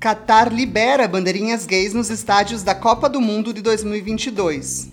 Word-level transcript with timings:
Qatar 0.00 0.52
libera 0.52 1.06
bandeirinhas 1.06 1.66
gays 1.66 1.92
nos 1.92 2.08
estádios 2.08 2.62
da 2.62 2.74
Copa 2.74 3.08
do 3.08 3.20
Mundo 3.20 3.52
de 3.52 3.60
2022. 3.60 4.90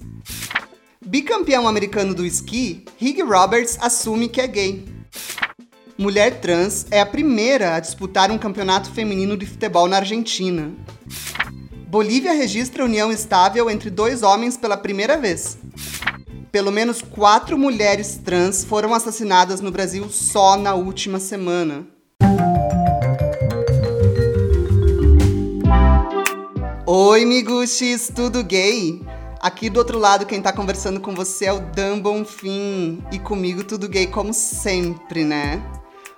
Bicampeão 1.06 1.66
americano 1.66 2.14
do 2.14 2.26
esqui, 2.26 2.84
Higgy 3.00 3.22
Roberts 3.22 3.78
assume 3.80 4.28
que 4.28 4.42
é 4.42 4.48
gay. 4.48 4.86
Mulher 5.98 6.42
trans 6.42 6.86
é 6.92 7.00
a 7.00 7.06
primeira 7.06 7.76
a 7.76 7.80
disputar 7.80 8.30
um 8.30 8.38
campeonato 8.38 8.92
feminino 8.92 9.38
de 9.38 9.46
futebol 9.46 9.88
na 9.88 9.98
Argentina. 9.98 10.72
Bolívia 11.88 12.34
registra 12.34 12.84
união 12.84 13.10
estável 13.10 13.70
entre 13.70 13.90
dois 13.90 14.22
homens 14.22 14.58
pela 14.58 14.76
primeira 14.76 15.18
vez. 15.18 15.58
Pelo 16.58 16.72
menos 16.72 17.04
quatro 17.04 17.56
mulheres 17.56 18.20
trans 18.26 18.64
foram 18.64 18.92
assassinadas 18.92 19.62
no 19.62 19.70
Brasil 19.70 20.10
só 20.10 20.58
na 20.58 20.74
última 20.74 21.20
semana. 21.20 21.86
Oi, 26.84 27.26
miguxis, 27.26 28.10
tudo 28.10 28.44
gay? 28.44 29.00
Aqui 29.40 29.70
do 29.70 29.78
outro 29.78 30.00
lado, 30.00 30.26
quem 30.26 30.42
tá 30.42 30.52
conversando 30.52 31.00
com 31.00 31.14
você 31.14 31.46
é 31.46 31.54
o 31.54 31.60
Dan 31.60 32.00
Bonfim. 32.00 33.04
E 33.12 33.20
comigo 33.20 33.64
tudo 33.64 33.88
gay 33.88 34.08
como 34.08 34.34
sempre, 34.34 35.24
né? 35.24 35.62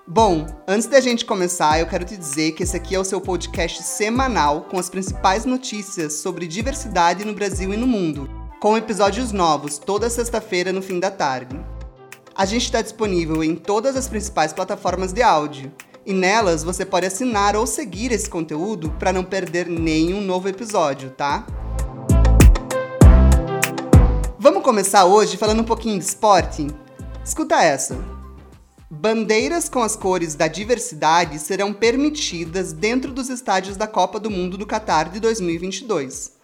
Bom, 0.07 0.47
antes 0.65 0.87
da 0.87 1.01
gente 1.01 1.25
começar, 1.25 1.81
eu 1.81 1.85
quero 1.85 2.05
te 2.05 2.15
dizer 2.15 2.53
que 2.53 2.63
esse 2.63 2.77
aqui 2.77 2.95
é 2.95 2.99
o 2.99 3.03
seu 3.03 3.19
podcast 3.19 3.83
semanal 3.83 4.61
com 4.61 4.79
as 4.79 4.89
principais 4.89 5.43
notícias 5.43 6.13
sobre 6.13 6.47
diversidade 6.47 7.25
no 7.25 7.33
Brasil 7.33 7.73
e 7.73 7.77
no 7.77 7.85
mundo, 7.85 8.38
com 8.59 8.75
episódios 8.75 9.31
novos 9.31 9.77
toda 9.77 10.09
sexta-feira 10.09 10.73
no 10.73 10.81
fim 10.81 10.99
da 10.99 11.09
tarde. 11.09 11.57
A 12.35 12.45
gente 12.45 12.65
está 12.65 12.81
disponível 12.81 13.41
em 13.41 13.55
todas 13.55 13.95
as 13.95 14.09
principais 14.09 14.51
plataformas 14.51 15.13
de 15.13 15.23
áudio 15.23 15.71
e 16.05 16.11
nelas 16.11 16.61
você 16.61 16.85
pode 16.85 17.05
assinar 17.05 17.55
ou 17.55 17.65
seguir 17.65 18.11
esse 18.11 18.29
conteúdo 18.29 18.91
para 18.99 19.13
não 19.13 19.23
perder 19.23 19.67
nenhum 19.67 20.19
novo 20.19 20.49
episódio, 20.49 21.11
tá? 21.11 21.47
Vamos 24.37 24.61
começar 24.61 25.05
hoje 25.05 25.37
falando 25.37 25.61
um 25.61 25.65
pouquinho 25.65 25.97
de 25.97 26.03
esporte? 26.03 26.67
Escuta 27.23 27.63
essa. 27.63 27.97
Bandeiras 28.91 29.69
com 29.69 29.81
as 29.81 29.95
cores 29.95 30.35
da 30.35 30.49
diversidade 30.49 31.39
serão 31.39 31.73
permitidas 31.73 32.73
dentro 32.73 33.13
dos 33.13 33.29
estádios 33.29 33.77
da 33.77 33.87
Copa 33.87 34.19
do 34.19 34.29
Mundo 34.29 34.57
do 34.57 34.65
Catar 34.65 35.09
de 35.09 35.21
2022. 35.21 36.38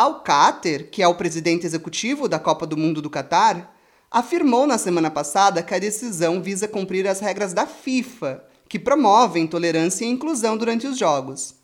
Al 0.00 0.22
Qatar, 0.22 0.84
que 0.92 1.02
é 1.02 1.08
o 1.08 1.16
presidente 1.16 1.66
executivo 1.66 2.28
da 2.28 2.38
Copa 2.38 2.64
do 2.64 2.76
Mundo 2.76 3.02
do 3.02 3.10
Catar, 3.10 3.76
afirmou 4.08 4.64
na 4.64 4.78
semana 4.78 5.10
passada 5.10 5.60
que 5.60 5.74
a 5.74 5.78
decisão 5.80 6.40
visa 6.40 6.68
cumprir 6.68 7.08
as 7.08 7.18
regras 7.18 7.52
da 7.52 7.66
FIFA 7.66 8.44
que 8.68 8.78
promovem 8.78 9.44
tolerância 9.44 10.04
e 10.04 10.08
inclusão 10.08 10.56
durante 10.56 10.86
os 10.86 10.96
Jogos. 10.96 11.56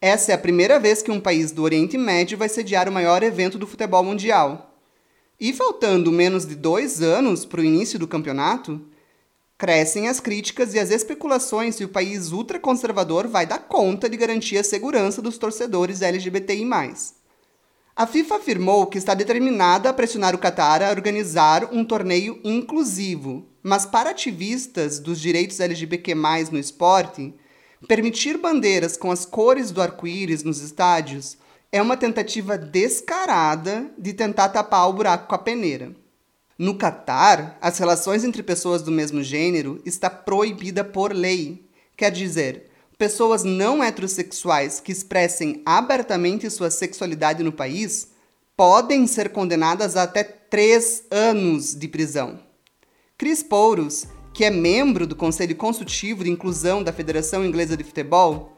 Essa 0.00 0.32
é 0.32 0.34
a 0.34 0.38
primeira 0.38 0.80
vez 0.80 1.02
que 1.02 1.12
um 1.12 1.20
país 1.20 1.52
do 1.52 1.62
Oriente 1.62 1.96
Médio 1.96 2.36
vai 2.36 2.48
sediar 2.48 2.88
o 2.88 2.92
maior 2.92 3.22
evento 3.22 3.56
do 3.56 3.66
futebol 3.68 4.02
mundial. 4.02 4.74
E 5.38 5.52
faltando 5.52 6.10
menos 6.10 6.44
de 6.44 6.56
dois 6.56 7.00
anos 7.00 7.46
para 7.46 7.60
o 7.60 7.64
início 7.64 7.96
do 7.96 8.08
campeonato, 8.08 8.80
crescem 9.56 10.08
as 10.08 10.18
críticas 10.18 10.74
e 10.74 10.80
as 10.80 10.90
especulações 10.90 11.76
se 11.76 11.84
o 11.84 11.88
país 11.88 12.32
ultraconservador 12.32 13.28
vai 13.28 13.46
dar 13.46 13.60
conta 13.60 14.10
de 14.10 14.16
garantir 14.16 14.58
a 14.58 14.64
segurança 14.64 15.22
dos 15.22 15.38
torcedores 15.38 16.02
LGBTI. 16.02 17.21
A 17.94 18.06
FIFA 18.06 18.36
afirmou 18.36 18.86
que 18.86 18.96
está 18.96 19.12
determinada 19.12 19.90
a 19.90 19.92
pressionar 19.92 20.34
o 20.34 20.38
Qatar 20.38 20.82
a 20.82 20.90
organizar 20.90 21.68
um 21.70 21.84
torneio 21.84 22.40
inclusivo, 22.42 23.46
mas 23.62 23.84
para 23.84 24.10
ativistas 24.10 24.98
dos 24.98 25.20
direitos 25.20 25.60
LGBTQ+, 25.60 26.14
no 26.50 26.58
esporte, 26.58 27.34
permitir 27.86 28.38
bandeiras 28.38 28.96
com 28.96 29.10
as 29.10 29.26
cores 29.26 29.70
do 29.70 29.82
arco-íris 29.82 30.42
nos 30.42 30.62
estádios 30.62 31.36
é 31.70 31.82
uma 31.82 31.96
tentativa 31.96 32.56
descarada 32.56 33.90
de 33.98 34.14
tentar 34.14 34.48
tapar 34.48 34.88
o 34.88 34.94
buraco 34.94 35.28
com 35.28 35.34
a 35.34 35.38
peneira. 35.38 35.94
No 36.58 36.78
Catar, 36.78 37.58
as 37.60 37.76
relações 37.78 38.24
entre 38.24 38.42
pessoas 38.42 38.80
do 38.80 38.90
mesmo 38.90 39.22
gênero 39.22 39.82
está 39.84 40.08
proibida 40.08 40.82
por 40.82 41.12
lei. 41.12 41.66
Quer 41.94 42.10
dizer, 42.10 42.70
pessoas 43.02 43.42
não 43.42 43.82
heterossexuais 43.82 44.78
que 44.78 44.92
expressem 44.92 45.60
abertamente 45.66 46.48
sua 46.48 46.70
sexualidade 46.70 47.42
no 47.42 47.50
país 47.50 48.12
podem 48.56 49.08
ser 49.08 49.30
condenadas 49.30 49.96
a 49.96 50.04
até 50.04 50.22
três 50.22 51.02
anos 51.10 51.74
de 51.74 51.88
prisão. 51.88 52.38
Chris 53.18 53.42
Pouros, 53.42 54.06
que 54.32 54.44
é 54.44 54.50
membro 54.50 55.04
do 55.04 55.16
Conselho 55.16 55.56
Consultivo 55.56 56.22
de 56.22 56.30
Inclusão 56.30 56.80
da 56.80 56.92
Federação 56.92 57.44
Inglesa 57.44 57.76
de 57.76 57.82
Futebol, 57.82 58.52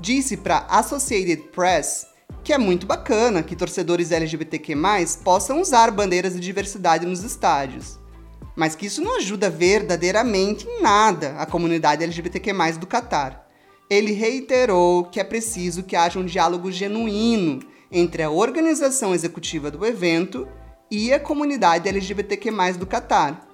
disse 0.00 0.38
para 0.38 0.66
Associated 0.70 1.50
Press 1.52 2.04
que 2.42 2.52
é 2.52 2.58
muito 2.58 2.88
bacana 2.88 3.44
que 3.44 3.54
torcedores 3.54 4.10
LGBTQ+, 4.10 4.74
possam 5.22 5.60
usar 5.60 5.92
bandeiras 5.92 6.34
de 6.34 6.40
diversidade 6.40 7.06
nos 7.06 7.22
estádios, 7.22 7.96
mas 8.56 8.74
que 8.74 8.86
isso 8.86 9.00
não 9.00 9.18
ajuda 9.18 9.48
verdadeiramente 9.48 10.66
em 10.66 10.82
nada 10.82 11.36
a 11.38 11.46
comunidade 11.46 12.02
LGBTQ+, 12.02 12.52
do 12.80 12.88
Catar. 12.88 13.43
Ele 13.88 14.12
reiterou 14.12 15.04
que 15.04 15.20
é 15.20 15.24
preciso 15.24 15.82
que 15.82 15.94
haja 15.94 16.18
um 16.18 16.24
diálogo 16.24 16.72
genuíno 16.72 17.60
entre 17.92 18.22
a 18.22 18.30
organização 18.30 19.14
executiva 19.14 19.70
do 19.70 19.84
evento 19.84 20.48
e 20.90 21.12
a 21.12 21.20
comunidade 21.20 21.88
LGBTQ+, 21.88 22.50
do 22.78 22.86
Catar, 22.86 23.46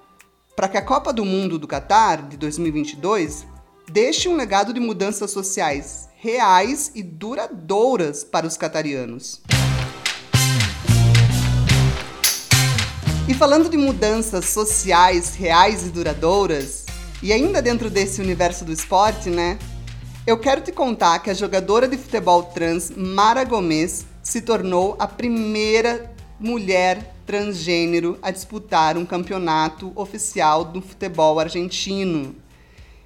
para 0.55 0.69
que 0.69 0.77
a 0.77 0.81
Copa 0.81 1.11
do 1.11 1.25
Mundo 1.25 1.59
do 1.59 1.67
Catar 1.67 2.27
de 2.29 2.37
2022 2.37 3.45
deixe 3.91 4.29
um 4.29 4.37
legado 4.37 4.73
de 4.73 4.79
mudanças 4.79 5.31
sociais 5.31 6.07
reais 6.15 6.91
e 6.95 7.03
duradouras 7.03 8.23
para 8.23 8.47
os 8.47 8.55
catarianos. 8.55 9.41
E 13.27 13.33
falando 13.33 13.69
de 13.69 13.77
mudanças 13.77 14.45
sociais 14.45 15.35
reais 15.35 15.85
e 15.85 15.89
duradouras, 15.89 16.85
e 17.21 17.33
ainda 17.33 17.61
dentro 17.61 17.89
desse 17.89 18.21
universo 18.21 18.63
do 18.63 18.71
esporte, 18.71 19.29
né? 19.29 19.59
Eu 20.25 20.37
quero 20.37 20.61
te 20.61 20.71
contar 20.71 21.17
que 21.17 21.31
a 21.31 21.33
jogadora 21.33 21.87
de 21.87 21.97
futebol 21.97 22.43
trans 22.43 22.91
Mara 22.95 23.43
Gomes 23.43 24.05
se 24.21 24.39
tornou 24.39 24.95
a 24.99 25.07
primeira 25.07 26.13
mulher 26.39 27.15
transgênero 27.25 28.19
a 28.21 28.29
disputar 28.29 28.97
um 28.97 29.05
campeonato 29.05 29.91
oficial 29.95 30.63
do 30.63 30.79
futebol 30.79 31.39
argentino. 31.39 32.35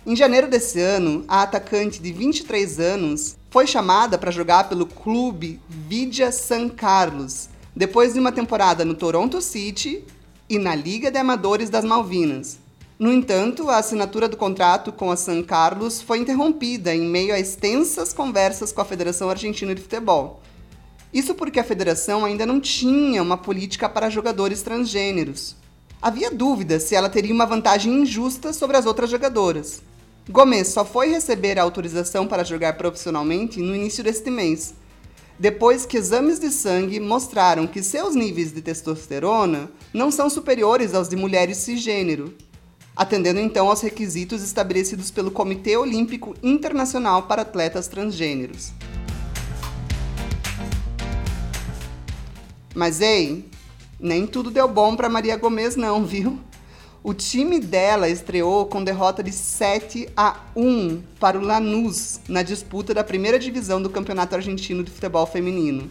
Em 0.05 0.13
janeiro 0.13 0.49
desse 0.49 0.81
ano, 0.81 1.23
a 1.25 1.43
atacante 1.43 2.01
de 2.01 2.11
23 2.11 2.81
anos 2.81 3.37
foi 3.49 3.65
chamada 3.65 4.17
para 4.17 4.29
jogar 4.29 4.67
pelo 4.67 4.85
clube 4.85 5.61
Vidia 5.69 6.33
San 6.33 6.67
Carlos, 6.67 7.47
depois 7.73 8.13
de 8.13 8.19
uma 8.19 8.33
temporada 8.33 8.83
no 8.83 8.93
Toronto 8.93 9.41
City 9.41 10.03
e 10.49 10.59
na 10.59 10.75
Liga 10.75 11.09
de 11.09 11.17
Amadores 11.17 11.69
das 11.69 11.85
Malvinas. 11.85 12.64
No 12.97 13.11
entanto, 13.11 13.69
a 13.69 13.77
assinatura 13.77 14.29
do 14.29 14.37
contrato 14.37 14.89
com 14.89 15.11
a 15.11 15.17
San 15.17 15.43
Carlos 15.43 16.01
foi 16.01 16.19
interrompida 16.19 16.95
em 16.95 17.01
meio 17.01 17.33
a 17.33 17.39
extensas 17.39 18.13
conversas 18.13 18.71
com 18.71 18.79
a 18.79 18.85
Federação 18.85 19.29
Argentina 19.29 19.75
de 19.75 19.81
Futebol, 19.81 20.39
isso 21.15 21.33
porque 21.35 21.59
a 21.59 21.63
federação 21.63 22.25
ainda 22.25 22.45
não 22.45 22.59
tinha 22.59 23.21
uma 23.23 23.37
política 23.37 23.87
para 23.87 24.09
jogadores 24.09 24.61
transgêneros. 24.61 25.55
Havia 26.01 26.29
dúvida 26.29 26.79
se 26.79 26.93
ela 26.93 27.09
teria 27.09 27.33
uma 27.33 27.45
vantagem 27.45 28.01
injusta 28.01 28.51
sobre 28.51 28.75
as 28.75 28.85
outras 28.85 29.09
jogadoras. 29.09 29.81
Gomes 30.29 30.69
só 30.69 30.83
foi 30.83 31.09
receber 31.09 31.59
a 31.59 31.63
autorização 31.63 32.27
para 32.27 32.43
jogar 32.43 32.77
profissionalmente 32.77 33.61
no 33.61 33.75
início 33.75 34.03
deste 34.03 34.29
mês, 34.29 34.73
depois 35.37 35.85
que 35.85 35.97
exames 35.97 36.39
de 36.39 36.49
sangue 36.49 36.99
mostraram 36.99 37.67
que 37.67 37.83
seus 37.83 38.15
níveis 38.15 38.53
de 38.53 38.61
testosterona 38.61 39.69
não 39.93 40.09
são 40.11 40.29
superiores 40.29 40.93
aos 40.93 41.09
de 41.09 41.15
mulheres 41.15 41.57
cisgênero, 41.57 42.33
atendendo 42.95 43.39
então 43.39 43.67
aos 43.67 43.81
requisitos 43.81 44.41
estabelecidos 44.41 45.11
pelo 45.11 45.29
Comitê 45.29 45.75
Olímpico 45.75 46.35
Internacional 46.41 47.23
para 47.23 47.41
Atletas 47.41 47.87
Transgêneros. 47.87 48.71
Mas 52.73 53.01
ei, 53.01 53.45
nem 53.99 54.25
tudo 54.25 54.51
deu 54.51 54.67
bom 54.67 54.95
para 54.95 55.09
Maria 55.09 55.35
Gomes 55.37 55.75
não, 55.75 56.05
viu? 56.05 56.39
O 57.03 57.13
time 57.13 57.59
dela 57.59 58.09
estreou 58.09 58.65
com 58.65 58.83
derrota 58.83 59.21
de 59.21 59.31
7 59.31 60.09
a 60.17 60.39
1 60.55 61.03
para 61.19 61.37
o 61.37 61.41
Lanús 61.41 62.19
na 62.27 62.41
disputa 62.41 62.93
da 62.93 63.03
primeira 63.03 63.37
divisão 63.37 63.81
do 63.81 63.91
Campeonato 63.91 64.35
Argentino 64.35 64.83
de 64.83 64.89
Futebol 64.89 65.25
Feminino. 65.27 65.89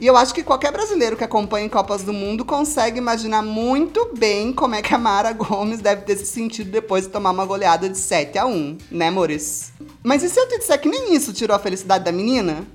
E 0.00 0.06
eu 0.06 0.16
acho 0.16 0.32
que 0.32 0.42
qualquer 0.42 0.72
brasileiro 0.72 1.14
que 1.14 1.22
acompanha 1.22 1.68
Copas 1.68 2.02
do 2.02 2.12
Mundo 2.12 2.42
consegue 2.42 2.96
imaginar 2.96 3.42
muito 3.42 4.10
bem 4.16 4.50
como 4.50 4.74
é 4.74 4.80
que 4.80 4.94
a 4.94 4.98
Mara 4.98 5.30
Gomes 5.34 5.82
deve 5.82 6.02
ter 6.02 6.16
se 6.16 6.24
sentido 6.24 6.70
depois 6.70 7.04
de 7.04 7.12
tomar 7.12 7.32
uma 7.32 7.44
goleada 7.44 7.86
de 7.86 7.98
7 7.98 8.38
a 8.38 8.46
1, 8.46 8.78
né, 8.90 9.10
Maurício? 9.10 9.74
Mas 10.02 10.22
e 10.22 10.30
se 10.30 10.40
eu 10.40 10.48
te 10.48 10.58
disser 10.58 10.80
que 10.80 10.88
nem 10.88 11.14
isso 11.14 11.34
tirou 11.34 11.54
a 11.54 11.58
felicidade 11.58 12.02
da 12.02 12.12
menina? 12.12 12.66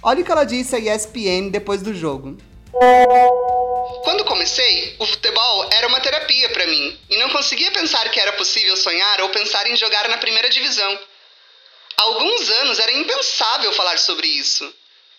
Olha 0.00 0.22
o 0.22 0.24
que 0.24 0.30
ela 0.30 0.44
disse 0.44 0.76
à 0.76 0.78
ESPN 0.78 1.50
depois 1.50 1.82
do 1.82 1.92
jogo. 1.92 2.38
Quando 4.04 4.24
comecei, 4.24 4.94
o 5.00 5.06
futebol 5.06 5.68
era 5.72 5.88
uma 5.88 5.98
terapia 5.98 6.48
para 6.50 6.66
mim 6.68 6.96
e 7.10 7.18
não 7.18 7.28
conseguia 7.30 7.72
pensar 7.72 8.08
que 8.10 8.20
era 8.20 8.34
possível 8.34 8.76
sonhar 8.76 9.20
ou 9.22 9.30
pensar 9.30 9.66
em 9.66 9.74
jogar 9.74 10.08
na 10.08 10.18
primeira 10.18 10.48
divisão. 10.48 10.96
Há 11.96 12.02
alguns 12.02 12.48
anos 12.50 12.78
era 12.78 12.92
impensável 12.92 13.72
falar 13.72 13.98
sobre 13.98 14.28
isso, 14.28 14.72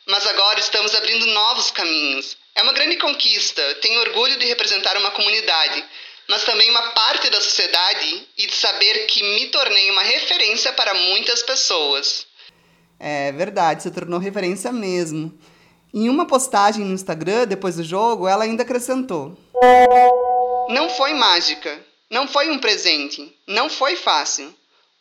mas 0.09 0.25
agora 0.25 0.59
estamos 0.59 0.95
abrindo 0.95 1.27
novos 1.27 1.69
caminhos. 1.69 2.35
É 2.55 2.63
uma 2.63 2.73
grande 2.73 2.97
conquista, 2.97 3.61
tenho 3.75 4.01
orgulho 4.01 4.39
de 4.39 4.45
representar 4.47 4.97
uma 4.97 5.11
comunidade, 5.11 5.85
mas 6.27 6.43
também 6.43 6.67
uma 6.71 6.91
parte 6.91 7.29
da 7.29 7.39
sociedade 7.39 8.27
e 8.35 8.47
de 8.47 8.53
saber 8.55 9.05
que 9.05 9.21
me 9.21 9.45
tornei 9.49 9.91
uma 9.91 10.01
referência 10.01 10.73
para 10.73 10.95
muitas 10.95 11.43
pessoas. 11.43 12.25
É 12.99 13.31
verdade, 13.31 13.83
se 13.83 13.91
tornou 13.91 14.19
referência 14.19 14.71
mesmo. 14.71 15.31
Em 15.93 16.09
uma 16.09 16.25
postagem 16.25 16.83
no 16.83 16.93
Instagram 16.93 17.45
depois 17.45 17.75
do 17.75 17.83
jogo, 17.83 18.27
ela 18.27 18.43
ainda 18.43 18.63
acrescentou: 18.63 19.37
Não 20.69 20.89
foi 20.89 21.13
mágica, 21.13 21.79
não 22.09 22.27
foi 22.27 22.49
um 22.49 22.57
presente, 22.57 23.31
não 23.47 23.69
foi 23.69 23.95
fácil. 23.95 24.53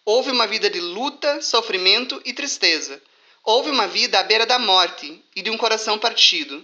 Houve 0.05 0.31
uma 0.31 0.47
vida 0.47 0.69
de 0.69 0.81
luta, 0.81 1.41
sofrimento 1.41 2.21
e 2.27 2.35
tristeza. 2.35 3.01
Houve 3.51 3.71
uma 3.71 3.89
vida 3.89 4.21
à 4.21 4.23
beira 4.23 4.45
da 4.45 4.59
morte 4.59 5.25
e 5.35 5.41
de 5.41 5.51
um 5.51 5.57
coração 5.57 5.99
partido. 5.99 6.63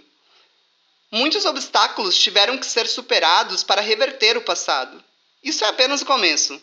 Muitos 1.10 1.46
obstáculos 1.46 2.18
tiveram 2.18 2.58
que 2.58 2.66
ser 2.66 2.86
superados 2.86 3.62
para 3.62 3.80
reverter 3.80 4.36
o 4.36 4.42
passado. 4.42 5.02
Isso 5.42 5.64
é 5.64 5.68
apenas 5.68 6.02
o 6.02 6.04
começo. 6.04 6.60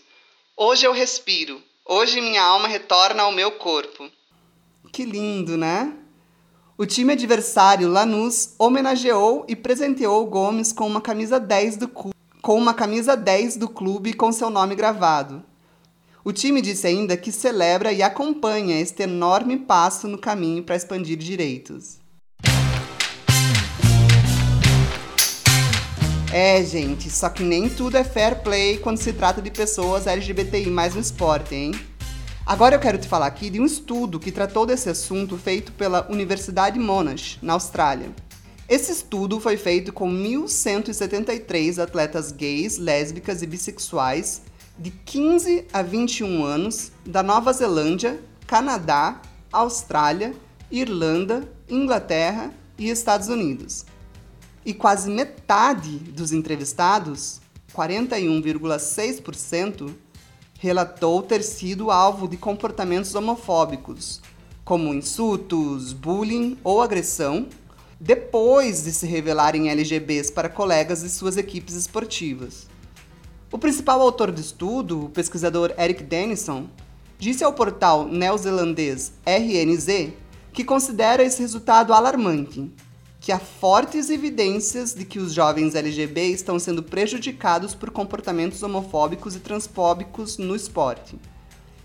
Hoje 0.56 0.86
eu 0.86 0.94
respiro, 0.94 1.60
hoje 1.84 2.22
minha 2.22 2.44
alma 2.44 2.68
retorna 2.68 3.24
ao 3.24 3.32
meu 3.32 3.54
corpo. 3.54 4.12
Que 4.94 5.06
lindo, 5.06 5.58
né? 5.58 5.92
O 6.78 6.86
time 6.86 7.14
adversário, 7.14 7.90
Lanús, 7.90 8.54
homenageou 8.60 9.44
e 9.50 9.56
presenteou 9.56 10.24
Gomes 10.28 10.72
com 10.72 10.86
uma 10.86 11.02
camisa 11.02 11.40
10 11.40 11.78
do, 11.78 11.88
com 11.88 12.56
uma 12.56 12.76
camisa 12.76 13.18
10 13.18 13.58
do 13.58 13.68
clube 13.68 14.14
com 14.14 14.32
seu 14.32 14.52
nome 14.52 14.76
gravado. 14.76 15.44
O 16.24 16.32
time 16.32 16.62
disse 16.62 16.86
ainda 16.86 17.18
que 17.18 17.32
celebra 17.32 17.92
e 17.92 18.04
acompanha 18.04 18.80
este 18.80 19.02
enorme 19.02 19.58
passo 19.58 20.08
no 20.08 20.20
caminho 20.20 20.62
para 20.62 20.76
expandir 20.76 21.18
direitos. 21.18 21.98
É, 26.32 26.64
gente, 26.64 27.10
só 27.10 27.28
que 27.28 27.42
nem 27.42 27.68
tudo 27.68 27.98
é 27.98 28.04
fair 28.04 28.44
play 28.44 28.78
quando 28.78 28.98
se 28.98 29.12
trata 29.12 29.42
de 29.42 29.50
pessoas 29.50 30.06
LGBTI 30.06 30.70
mais 30.70 30.94
no 30.94 31.02
esporte, 31.02 31.56
hein? 31.56 31.72
Agora 32.46 32.76
eu 32.76 32.80
quero 32.80 33.00
te 33.00 33.08
falar 33.08 33.26
aqui 33.26 33.50
de 33.50 33.60
um 33.60 33.66
estudo 33.66 34.20
que 34.20 34.32
tratou 34.32 34.66
desse 34.68 34.90
assunto 34.90 35.38
feito 35.38 35.72
pela 35.72 36.08
Universidade 36.08 36.78
Monash, 36.78 37.40
na 37.42 37.54
Austrália. 37.54 38.12
Esse 38.70 38.92
estudo 38.92 39.40
foi 39.40 39.58
feito 39.58 39.92
com 39.92 40.08
1.173 40.08 41.82
atletas 41.82 42.32
gays, 42.32 42.78
lésbicas 42.78 43.42
e 43.42 43.48
bissexuais 43.48 44.44
de 44.78 44.92
15 44.92 45.66
a 45.72 45.82
21 45.82 46.44
anos 46.44 46.92
da 47.06 47.22
Nova 47.22 47.54
Zelândia, 47.54 48.22
Canadá, 48.48 49.22
Austrália, 49.52 50.34
Irlanda, 50.72 51.48
Inglaterra 51.70 52.52
e 52.78 52.90
Estados 52.90 53.28
Unidos. 53.28 53.86
E 54.66 54.74
quase 54.74 55.10
metade 55.10 55.98
dos 55.98 56.32
entrevistados, 56.32 57.42
41,6%, 57.76 59.94
relatou 60.60 61.24
ter 61.24 61.44
sido 61.44 61.90
alvo 61.90 62.28
de 62.28 62.38
comportamentos 62.38 63.16
homofóbicos, 63.16 64.22
como 64.64 64.94
insultos, 64.94 65.92
bullying 65.92 66.58
ou 66.64 66.82
agressão, 66.82 67.48
depois 68.00 68.84
de 68.84 68.92
se 68.92 69.06
revelarem 69.06 69.70
LGBs 69.70 70.32
para 70.32 70.50
colegas 70.50 71.02
de 71.02 71.10
suas 71.10 71.38
equipes 71.38 71.76
esportivas. 71.76 72.71
O 73.52 73.58
principal 73.58 74.00
autor 74.02 74.32
do 74.32 74.40
estudo, 74.40 75.06
o 75.06 75.10
pesquisador 75.10 75.74
Eric 75.78 76.04
Denison, 76.04 76.68
disse 77.20 77.44
ao 77.44 77.52
portal 77.52 78.08
neozelandês 78.08 79.12
RNZ 79.26 80.14
que 80.54 80.64
considera 80.64 81.22
esse 81.22 81.42
resultado 81.42 81.94
alarmante 81.94 82.72
que 83.20 83.32
há 83.32 83.38
fortes 83.38 84.10
evidências 84.10 84.96
de 84.96 85.04
que 85.04 85.20
os 85.20 85.34
jovens 85.34 85.76
LGB 85.76 86.30
estão 86.30 86.58
sendo 86.58 86.82
prejudicados 86.82 87.76
por 87.76 87.92
comportamentos 87.92 88.64
homofóbicos 88.64 89.36
e 89.36 89.40
transfóbicos 89.40 90.38
no 90.38 90.56
esporte. 90.56 91.20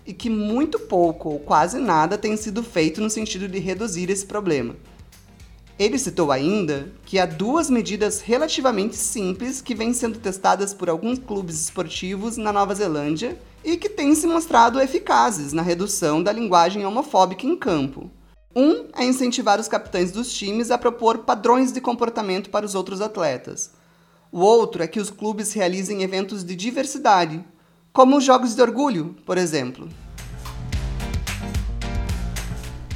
E 0.05 0.13
que 0.13 0.29
muito 0.29 0.79
pouco 0.79 1.29
ou 1.29 1.39
quase 1.39 1.79
nada 1.79 2.17
tem 2.17 2.37
sido 2.37 2.63
feito 2.63 3.01
no 3.01 3.09
sentido 3.09 3.47
de 3.47 3.59
reduzir 3.59 4.09
esse 4.09 4.25
problema. 4.25 4.73
Ele 5.79 5.99
citou 5.99 6.31
ainda 6.31 6.91
que 7.05 7.19
há 7.19 7.25
duas 7.27 7.69
medidas 7.69 8.19
relativamente 8.19 8.95
simples 8.95 9.61
que 9.61 9.75
vêm 9.75 9.93
sendo 9.93 10.17
testadas 10.17 10.73
por 10.73 10.89
alguns 10.89 11.19
clubes 11.19 11.61
esportivos 11.61 12.35
na 12.35 12.51
Nova 12.51 12.73
Zelândia 12.73 13.39
e 13.63 13.77
que 13.77 13.87
têm 13.87 14.15
se 14.15 14.25
mostrado 14.25 14.81
eficazes 14.81 15.53
na 15.53 15.61
redução 15.61 16.23
da 16.23 16.31
linguagem 16.31 16.83
homofóbica 16.83 17.45
em 17.45 17.55
campo. 17.55 18.09
Um 18.55 18.87
é 18.95 19.05
incentivar 19.05 19.59
os 19.59 19.67
capitães 19.67 20.11
dos 20.11 20.33
times 20.33 20.71
a 20.71 20.79
propor 20.79 21.19
padrões 21.19 21.71
de 21.71 21.79
comportamento 21.79 22.49
para 22.49 22.65
os 22.65 22.73
outros 22.73 22.99
atletas. 22.99 23.69
O 24.31 24.39
outro 24.39 24.81
é 24.81 24.87
que 24.87 24.99
os 24.99 25.11
clubes 25.11 25.53
realizem 25.53 26.01
eventos 26.01 26.43
de 26.43 26.55
diversidade, 26.55 27.45
como 27.93 28.17
os 28.17 28.23
Jogos 28.23 28.55
de 28.55 28.61
Orgulho, 28.63 29.15
por 29.27 29.37
exemplo. 29.37 29.87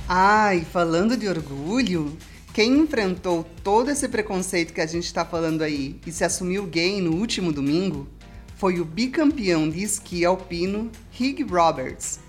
Ai, 0.09 0.65
falando 0.69 1.15
de 1.15 1.29
orgulho, 1.29 2.17
quem 2.53 2.79
enfrentou 2.79 3.45
todo 3.63 3.89
esse 3.89 4.07
preconceito 4.07 4.73
que 4.73 4.81
a 4.81 4.85
gente 4.85 5.05
está 5.05 5.25
falando 5.25 5.61
aí 5.61 5.99
e 6.05 6.11
se 6.11 6.23
assumiu 6.23 6.65
gay 6.65 7.01
no 7.01 7.15
último 7.15 7.51
domingo 7.51 8.07
foi 8.55 8.79
o 8.79 8.85
bicampeão 8.85 9.69
de 9.69 9.81
esqui 9.81 10.23
alpino 10.25 10.91
Hig 11.17 11.43
Roberts, 11.43 12.19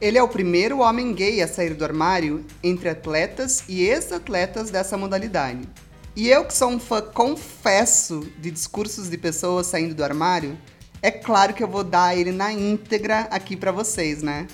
ele 0.00 0.16
é 0.16 0.22
o 0.22 0.28
primeiro 0.28 0.78
homem 0.78 1.12
gay 1.12 1.42
a 1.42 1.48
sair 1.48 1.74
do 1.74 1.84
armário 1.84 2.42
entre 2.62 2.88
atletas 2.88 3.64
e 3.68 3.82
ex-atletas 3.82 4.70
dessa 4.70 4.96
modalidade. 4.96 5.68
E 6.16 6.28
eu, 6.28 6.46
que 6.46 6.54
sou 6.54 6.70
um 6.70 6.80
fã, 6.80 7.02
confesso, 7.02 8.26
de 8.38 8.50
discursos 8.50 9.10
de 9.10 9.18
pessoas 9.18 9.66
saindo 9.66 9.94
do 9.94 10.02
armário, 10.02 10.58
é 11.02 11.10
claro 11.10 11.52
que 11.52 11.62
eu 11.62 11.68
vou 11.68 11.84
dar 11.84 12.16
ele 12.16 12.32
na 12.32 12.50
íntegra 12.50 13.28
aqui 13.30 13.56
para 13.56 13.72
vocês, 13.72 14.22
né? 14.22 14.46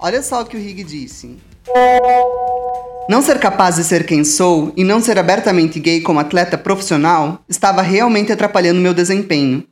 Olha 0.00 0.20
só 0.20 0.42
o 0.42 0.46
que 0.46 0.56
o 0.56 0.60
Rig 0.60 0.82
disse. 0.82 1.38
Não 3.08 3.22
ser 3.22 3.38
capaz 3.38 3.76
de 3.76 3.84
ser 3.84 4.04
quem 4.04 4.22
sou 4.22 4.70
e 4.76 4.84
não 4.84 5.00
ser 5.00 5.18
abertamente 5.18 5.80
gay 5.80 6.02
como 6.02 6.20
atleta 6.20 6.58
profissional 6.58 7.42
estava 7.48 7.80
realmente 7.80 8.30
atrapalhando 8.30 8.82
meu 8.82 8.92
desempenho. 8.92 9.64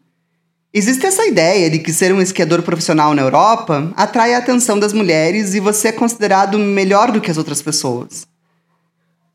Existe 0.72 1.04
essa 1.04 1.26
ideia 1.26 1.68
de 1.68 1.78
que 1.78 1.92
ser 1.92 2.14
um 2.14 2.22
esquiador 2.22 2.62
profissional 2.62 3.14
na 3.14 3.20
Europa 3.20 3.92
atrai 3.94 4.32
a 4.32 4.38
atenção 4.38 4.78
das 4.78 4.94
mulheres 4.94 5.52
e 5.52 5.60
você 5.60 5.88
é 5.88 5.92
considerado 5.92 6.58
melhor 6.58 7.12
do 7.12 7.20
que 7.20 7.30
as 7.30 7.36
outras 7.36 7.60
pessoas. 7.60 8.26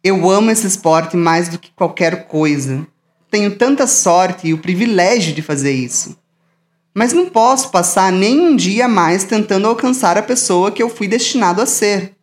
Eu 0.04 0.28
amo 0.32 0.50
esse 0.50 0.66
esporte 0.66 1.16
mais 1.16 1.48
do 1.48 1.60
que 1.60 1.70
qualquer 1.76 2.28
coisa. 2.28 2.88
Tenho 3.30 3.56
tanta 3.56 3.86
sorte 3.86 4.48
e 4.48 4.54
o 4.54 4.58
privilégio 4.58 5.32
de 5.32 5.44
fazer 5.44 5.74
isso. 5.74 6.18
Mas 6.92 7.14
não 7.14 7.30
posso 7.30 7.70
passar 7.70 8.12
nem 8.12 8.40
um 8.40 8.56
dia 8.56 8.88
mais 8.88 9.24
tentando 9.24 9.68
alcançar 9.68 10.18
a 10.18 10.24
pessoa 10.24 10.72
que 10.72 10.82
eu 10.82 10.90
fui 10.90 11.08
destinado 11.08 11.62
a 11.62 11.68
ser. 11.68 12.16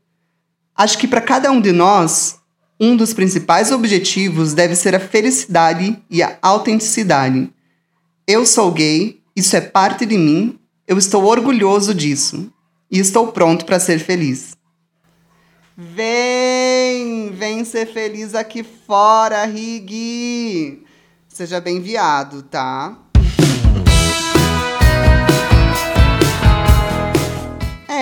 Acho 0.78 0.96
que 0.96 1.08
para 1.08 1.20
cada 1.20 1.50
um 1.50 1.60
de 1.60 1.72
nós, 1.72 2.38
um 2.78 2.96
dos 2.96 3.12
principais 3.12 3.72
objetivos 3.72 4.54
deve 4.54 4.76
ser 4.76 4.94
a 4.94 5.00
felicidade 5.00 6.00
e 6.08 6.22
a 6.22 6.38
autenticidade. 6.40 7.52
Eu 8.24 8.46
sou 8.46 8.70
gay, 8.70 9.20
isso 9.34 9.56
é 9.56 9.60
parte 9.60 10.06
de 10.06 10.16
mim, 10.16 10.56
eu 10.86 10.96
estou 10.96 11.24
orgulhoso 11.24 11.92
disso 11.92 12.48
e 12.88 13.00
estou 13.00 13.32
pronto 13.32 13.64
para 13.64 13.80
ser 13.80 13.98
feliz. 13.98 14.56
Vem, 15.76 17.32
vem 17.32 17.64
ser 17.64 17.86
feliz 17.86 18.36
aqui 18.36 18.62
fora, 18.62 19.44
Rig. 19.46 20.84
Seja 21.26 21.60
bem 21.60 21.78
enviado, 21.78 22.42
tá? 22.44 22.96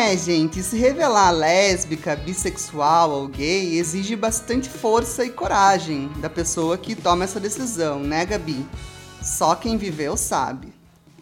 É, 0.07 0.17
gente, 0.17 0.63
se 0.63 0.79
revelar 0.79 1.33
lésbica, 1.33 2.15
bissexual 2.15 3.11
ou 3.11 3.27
gay 3.27 3.77
exige 3.77 4.15
bastante 4.15 4.69
força 4.69 5.25
e 5.25 5.31
coragem 5.31 6.09
da 6.21 6.31
pessoa 6.31 6.79
que 6.79 6.95
toma 6.95 7.25
essa 7.25 7.41
decisão, 7.41 7.99
né, 7.99 8.25
Gabi? 8.25 8.65
Só 9.21 9.57
quem 9.57 9.77
viveu 9.77 10.17
sabe. 10.17 10.73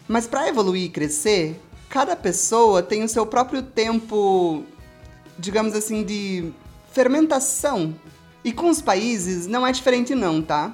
Mas 0.07 0.27
para 0.27 0.47
evoluir 0.47 0.83
e 0.83 0.89
crescer, 0.89 1.59
cada 1.89 2.15
pessoa 2.15 2.83
tem 2.83 3.03
o 3.03 3.09
seu 3.09 3.25
próprio 3.25 3.63
tempo, 3.63 4.63
digamos 5.39 5.73
assim, 5.73 6.03
de 6.03 6.53
fermentação. 6.93 7.95
E 8.43 8.51
com 8.51 8.69
os 8.69 8.83
países 8.83 9.47
não 9.47 9.65
é 9.65 9.71
diferente 9.71 10.13
não, 10.13 10.43
tá? 10.43 10.71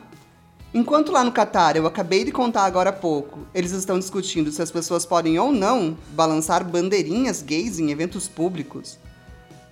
Enquanto 0.73 1.11
lá 1.11 1.21
no 1.21 1.33
Catar, 1.33 1.75
eu 1.75 1.85
acabei 1.85 2.23
de 2.23 2.31
contar 2.31 2.63
agora 2.63 2.91
há 2.91 2.93
pouco, 2.93 3.39
eles 3.53 3.71
estão 3.71 3.99
discutindo 3.99 4.49
se 4.53 4.61
as 4.61 4.71
pessoas 4.71 5.05
podem 5.05 5.37
ou 5.37 5.51
não 5.51 5.97
balançar 6.13 6.63
bandeirinhas 6.63 7.41
gays 7.41 7.77
em 7.77 7.91
eventos 7.91 8.29
públicos. 8.29 8.97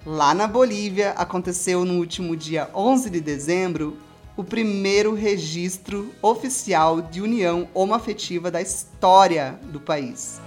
Lá 0.06 0.34
na 0.34 0.46
Bolívia, 0.46 1.12
aconteceu 1.12 1.86
no 1.86 2.00
último 2.00 2.36
dia 2.36 2.70
11 2.75 3.10
de 3.12 3.22
dezembro 3.22 3.98
o 4.36 4.44
primeiro 4.44 5.13
registro 5.13 6.13
oficial 6.22 7.01
de 7.01 7.22
união 7.22 7.70
homoafetiva 7.74 8.51
da 8.51 8.62
história 8.62 9.58
do 9.72 9.79
país. 9.79 10.41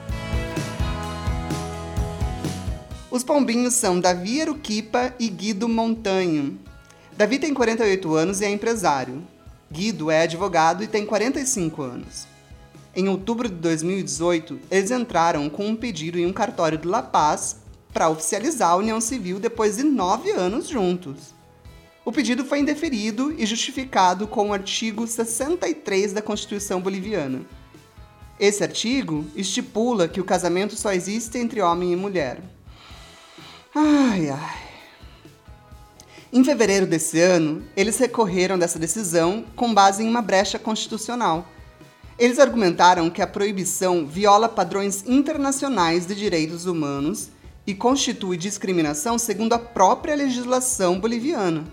Os 3.11 3.25
pombinhos 3.25 3.73
são 3.73 3.99
Davi 3.99 4.41
Eruquipa 4.41 5.15
e 5.19 5.31
Guido 5.31 5.67
Montanho. 5.67 6.59
Davi 7.17 7.39
tem 7.39 7.55
48 7.55 8.15
anos 8.15 8.43
e 8.43 8.45
é 8.45 8.51
empresário. 8.51 9.23
Guido 9.73 10.11
é 10.11 10.23
advogado 10.23 10.85
e 10.85 10.87
tem 10.87 11.07
45 11.07 11.81
anos. 11.81 12.27
Em 12.95 13.09
outubro 13.09 13.49
de 13.49 13.55
2018, 13.55 14.61
eles 14.71 14.91
entraram 14.91 15.49
com 15.49 15.67
um 15.67 15.75
pedido 15.75 16.19
em 16.19 16.27
um 16.27 16.33
cartório 16.33 16.77
de 16.77 16.87
La 16.87 17.03
Paz 17.03 17.57
para 17.91 18.11
oficializar 18.11 18.73
a 18.73 18.77
união 18.77 19.01
civil 19.01 19.41
depois 19.41 19.79
de 19.79 19.83
nove 19.83 20.31
anos 20.31 20.69
juntos. 20.69 21.35
O 22.05 22.13
pedido 22.13 22.45
foi 22.45 22.59
indeferido 22.59 23.35
e 23.39 23.47
justificado 23.47 24.27
com 24.27 24.51
o 24.51 24.53
artigo 24.53 25.07
63 25.07 26.13
da 26.13 26.21
Constituição 26.21 26.79
Boliviana. 26.79 27.41
Esse 28.39 28.63
artigo 28.63 29.25
estipula 29.35 30.07
que 30.07 30.21
o 30.21 30.25
casamento 30.25 30.77
só 30.77 30.93
existe 30.93 31.39
entre 31.39 31.63
homem 31.63 31.93
e 31.93 31.97
mulher. 31.97 32.43
Ai, 33.75 34.29
ai. 34.29 34.72
Em 36.35 36.43
fevereiro 36.43 36.87
desse 36.87 37.21
ano, 37.21 37.63
eles 37.77 37.99
recorreram 37.99 38.59
dessa 38.59 38.79
decisão 38.79 39.45
com 39.55 39.75
base 39.75 40.03
em 40.03 40.09
uma 40.09 40.23
brecha 40.23 40.59
constitucional. 40.59 41.47
Eles 42.19 42.39
argumentaram 42.39 43.11
que 43.11 43.21
a 43.21 43.27
proibição 43.27 44.07
viola 44.07 44.49
padrões 44.49 45.05
internacionais 45.07 46.07
de 46.07 46.15
direitos 46.15 46.65
humanos 46.65 47.29
e 47.67 47.75
constitui 47.75 48.39
discriminação 48.39 49.19
segundo 49.19 49.53
a 49.53 49.59
própria 49.59 50.15
legislação 50.15 50.99
boliviana. 50.99 51.65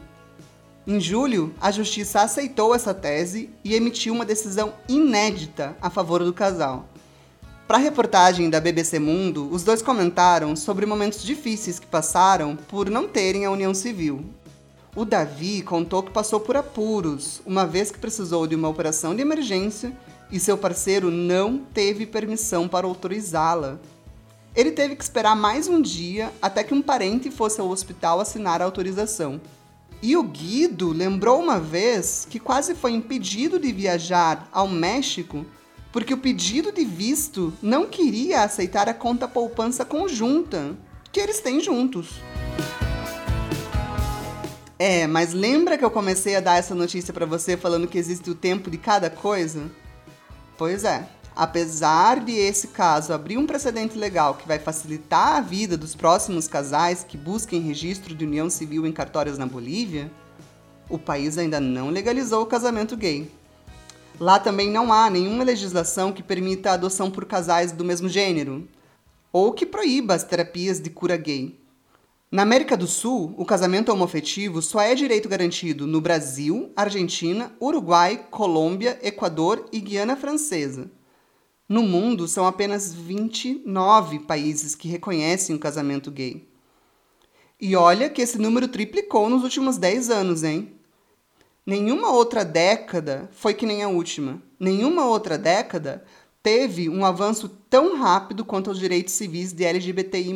Em 0.86 1.00
julho, 1.00 1.54
a 1.62 1.72
justiça 1.72 2.20
aceitou 2.20 2.76
essa 2.76 2.94
tese 2.94 3.50
e 3.64 3.76
emitiu 3.76 4.14
uma 4.14 4.26
decisão 4.26 4.74
inédita 4.90 5.78
a 5.82 5.90
favor 5.90 6.22
do 6.22 6.34
casal. 6.34 6.90
Para 7.66 7.78
a 7.78 7.82
reportagem 7.82 8.50
da 8.50 8.60
BBC 8.60 8.98
Mundo, 8.98 9.48
os 9.52 9.64
dois 9.64 9.82
comentaram 9.82 10.56
sobre 10.56 10.88
momentos 10.88 11.24
difíceis 11.24 11.78
que 11.78 11.86
passaram 11.86 12.56
por 12.56 12.90
não 12.90 13.08
terem 13.08 13.46
a 13.46 13.52
união 13.52 13.76
civil. 13.76 14.26
O 14.96 15.06
Davi 15.06 15.62
contou 15.62 16.02
que 16.02 16.12
passou 16.12 16.40
por 16.40 16.58
apuros, 16.58 17.42
uma 17.46 17.66
vez 17.66 17.92
que 17.92 18.00
precisou 18.00 18.48
de 18.48 18.56
uma 18.56 18.68
operação 18.68 19.16
de 19.16 19.22
emergência 19.22 19.94
e 20.32 20.40
seu 20.40 20.58
parceiro 20.58 21.12
não 21.12 21.60
teve 21.60 22.08
permissão 22.08 22.68
para 22.68 22.88
autorizá-la. 22.88 23.80
Ele 24.56 24.72
teve 24.72 24.96
que 24.96 25.04
esperar 25.04 25.36
mais 25.36 25.68
um 25.68 25.80
dia 25.80 26.34
até 26.42 26.64
que 26.64 26.74
um 26.74 26.82
parente 26.82 27.30
fosse 27.30 27.62
ao 27.62 27.70
hospital 27.70 28.20
assinar 28.20 28.62
a 28.62 28.66
autorização. 28.66 29.40
E 30.02 30.18
o 30.18 30.24
Guido 30.24 30.92
lembrou 30.92 31.40
uma 31.40 31.60
vez 31.60 32.26
que 32.28 32.40
quase 32.40 32.74
foi 32.74 32.92
impedido 32.92 33.60
de 33.60 33.72
viajar 33.72 34.50
ao 34.52 34.68
México 34.68 35.46
porque 35.92 36.14
o 36.14 36.18
pedido 36.18 36.72
de 36.72 36.84
visto 36.84 37.54
não 37.62 37.86
queria 37.86 38.44
aceitar 38.44 38.90
a 38.90 38.94
conta 38.94 39.28
poupança 39.28 39.86
conjunta 39.86 40.76
que 41.12 41.20
eles 41.20 41.42
têm 41.42 41.60
juntos. 41.60 42.22
É, 44.82 45.06
mas 45.06 45.34
lembra 45.34 45.78
que 45.78 45.84
eu 45.84 45.92
comecei 45.92 46.38
a 46.38 46.40
dar 46.40 46.56
essa 46.56 46.74
notícia 46.74 47.14
para 47.14 47.26
você 47.26 47.58
falando 47.58 47.86
que 47.86 47.98
existe 47.98 48.30
o 48.30 48.36
tempo 48.36 48.72
de 48.72 48.78
cada 48.78 49.10
coisa? 49.10 49.70
Pois 50.58 50.86
é. 50.86 51.06
Apesar 51.36 52.22
de 52.22 52.32
esse 52.32 52.70
caso 52.70 53.12
abrir 53.12 53.38
um 53.38 53.46
precedente 53.46 53.98
legal 53.98 54.36
que 54.36 54.48
vai 54.48 54.58
facilitar 54.58 55.36
a 55.36 55.42
vida 55.42 55.76
dos 55.76 55.96
próximos 55.96 56.48
casais 56.48 57.04
que 57.06 57.18
busquem 57.18 57.60
registro 57.60 58.16
de 58.16 58.24
união 58.24 58.50
civil 58.50 58.86
em 58.88 58.94
cartórios 58.94 59.38
na 59.38 59.46
Bolívia, 59.46 60.10
o 60.90 60.98
país 60.98 61.38
ainda 61.38 61.60
não 61.60 61.90
legalizou 61.90 62.44
o 62.44 62.48
casamento 62.48 62.96
gay. 62.96 63.30
Lá 64.18 64.40
também 64.40 64.72
não 64.72 64.94
há 64.94 65.10
nenhuma 65.10 65.44
legislação 65.44 66.14
que 66.14 66.24
permita 66.24 66.72
a 66.72 66.74
adoção 66.76 67.12
por 67.12 67.26
casais 67.26 67.74
do 67.74 67.84
mesmo 67.84 68.08
gênero, 68.08 68.66
ou 69.32 69.52
que 69.52 69.66
proíba 69.66 70.16
as 70.16 70.24
terapias 70.24 70.80
de 70.80 70.90
cura 70.90 71.18
gay. 71.18 71.59
Na 72.32 72.44
América 72.44 72.78
do 72.78 72.86
Sul, 72.86 73.34
o 73.38 73.44
casamento 73.44 73.92
homoafetivo 73.92 74.62
só 74.62 74.80
é 74.82 74.94
direito 74.94 75.28
garantido 75.28 75.88
no 75.88 76.00
Brasil, 76.00 76.72
Argentina, 76.76 77.52
Uruguai, 77.60 78.28
Colômbia, 78.30 79.00
Equador 79.02 79.68
e 79.72 79.80
Guiana 79.80 80.16
Francesa. 80.16 80.92
No 81.68 81.82
mundo, 81.82 82.28
são 82.28 82.46
apenas 82.46 82.94
29 82.94 84.20
países 84.20 84.76
que 84.76 84.88
reconhecem 84.88 85.56
o 85.56 85.60
casamento 85.60 86.12
gay. 86.12 86.48
E 87.60 87.76
olha 87.76 88.12
que 88.12 88.22
esse 88.22 88.38
número 88.38 88.68
triplicou 88.68 89.28
nos 89.28 89.42
últimos 89.42 89.78
10 89.78 90.12
anos, 90.12 90.44
hein? 90.44 90.76
Nenhuma 91.66 92.12
outra 92.12 92.46
década 92.46 93.28
foi 93.32 93.56
que 93.56 93.66
nem 93.66 93.82
a 93.82 93.90
última. 93.90 94.40
Nenhuma 94.60 95.08
outra 95.08 95.36
década 95.36 96.04
teve 96.42 96.90
um 96.90 97.06
avanço 97.06 97.50
tão 97.70 97.98
rápido 97.98 98.46
quanto 98.46 98.72
os 98.72 98.80
direitos 98.80 99.14
civis 99.14 99.52
de 99.52 99.64
LGBTI, 99.64 100.34